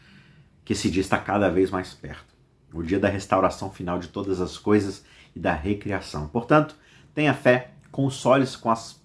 que 0.68 0.74
esse 0.74 0.90
dia 0.90 1.00
está 1.00 1.16
cada 1.16 1.48
vez 1.48 1.70
mais 1.70 1.94
perto. 1.94 2.36
O 2.74 2.82
dia 2.82 3.00
da 3.00 3.08
restauração 3.08 3.70
final 3.70 3.98
de 3.98 4.08
todas 4.08 4.38
as 4.38 4.58
coisas 4.58 5.02
e 5.34 5.38
da 5.38 5.54
recriação. 5.54 6.28
Portanto, 6.28 6.76
Tenha 7.18 7.34
fé, 7.34 7.72
console-se 7.90 8.56
com 8.56 8.70
as 8.70 9.02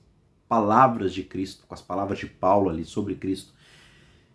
palavras 0.48 1.12
de 1.16 1.24
Cristo, 1.24 1.66
com 1.68 1.74
as 1.74 1.82
palavras 1.82 2.20
de 2.20 2.28
Paulo 2.28 2.70
ali 2.70 2.86
sobre 2.86 3.16
Cristo, 3.16 3.52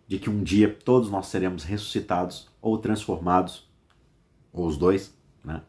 de 0.05 0.19
que 0.19 0.29
um 0.29 0.43
dia 0.43 0.67
todos 0.83 1.09
nós 1.09 1.27
seremos 1.27 1.63
ressuscitados 1.63 2.49
ou 2.61 2.77
transformados, 2.77 3.65
ou 4.51 4.67
os 4.67 4.75
dois, 4.75 5.17
né? 5.45 5.61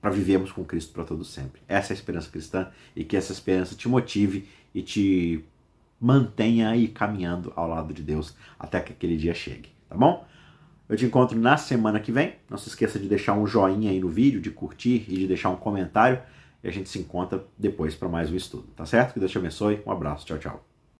Para 0.00 0.12
vivermos 0.12 0.52
com 0.52 0.64
Cristo 0.64 0.92
para 0.92 1.02
todo 1.02 1.24
sempre. 1.24 1.60
Essa 1.66 1.92
é 1.92 1.94
a 1.94 1.98
esperança 1.98 2.30
cristã 2.30 2.70
e 2.94 3.02
que 3.02 3.16
essa 3.16 3.32
esperança 3.32 3.74
te 3.74 3.88
motive 3.88 4.48
e 4.72 4.80
te 4.80 5.44
mantenha 6.00 6.68
aí 6.68 6.86
caminhando 6.86 7.52
ao 7.56 7.68
lado 7.68 7.92
de 7.92 8.04
Deus 8.04 8.36
até 8.56 8.80
que 8.80 8.92
aquele 8.92 9.16
dia 9.16 9.34
chegue, 9.34 9.70
tá 9.88 9.96
bom? 9.96 10.24
Eu 10.88 10.96
te 10.96 11.04
encontro 11.04 11.38
na 11.38 11.56
semana 11.56 11.98
que 11.98 12.12
vem. 12.12 12.34
Não 12.48 12.56
se 12.56 12.68
esqueça 12.68 12.98
de 12.98 13.08
deixar 13.08 13.34
um 13.34 13.46
joinha 13.46 13.90
aí 13.90 14.00
no 14.00 14.08
vídeo, 14.08 14.40
de 14.40 14.50
curtir 14.50 15.04
e 15.08 15.16
de 15.16 15.26
deixar 15.26 15.50
um 15.50 15.56
comentário 15.56 16.20
e 16.62 16.68
a 16.68 16.72
gente 16.72 16.88
se 16.88 16.98
encontra 16.98 17.44
depois 17.56 17.94
para 17.94 18.08
mais 18.08 18.30
um 18.30 18.34
estudo, 18.34 18.66
tá 18.74 18.84
certo? 18.84 19.14
Que 19.14 19.20
Deus 19.20 19.30
te 19.30 19.38
abençoe. 19.38 19.80
Um 19.86 19.92
abraço. 19.92 20.26
Tchau, 20.26 20.38
tchau. 20.38 20.75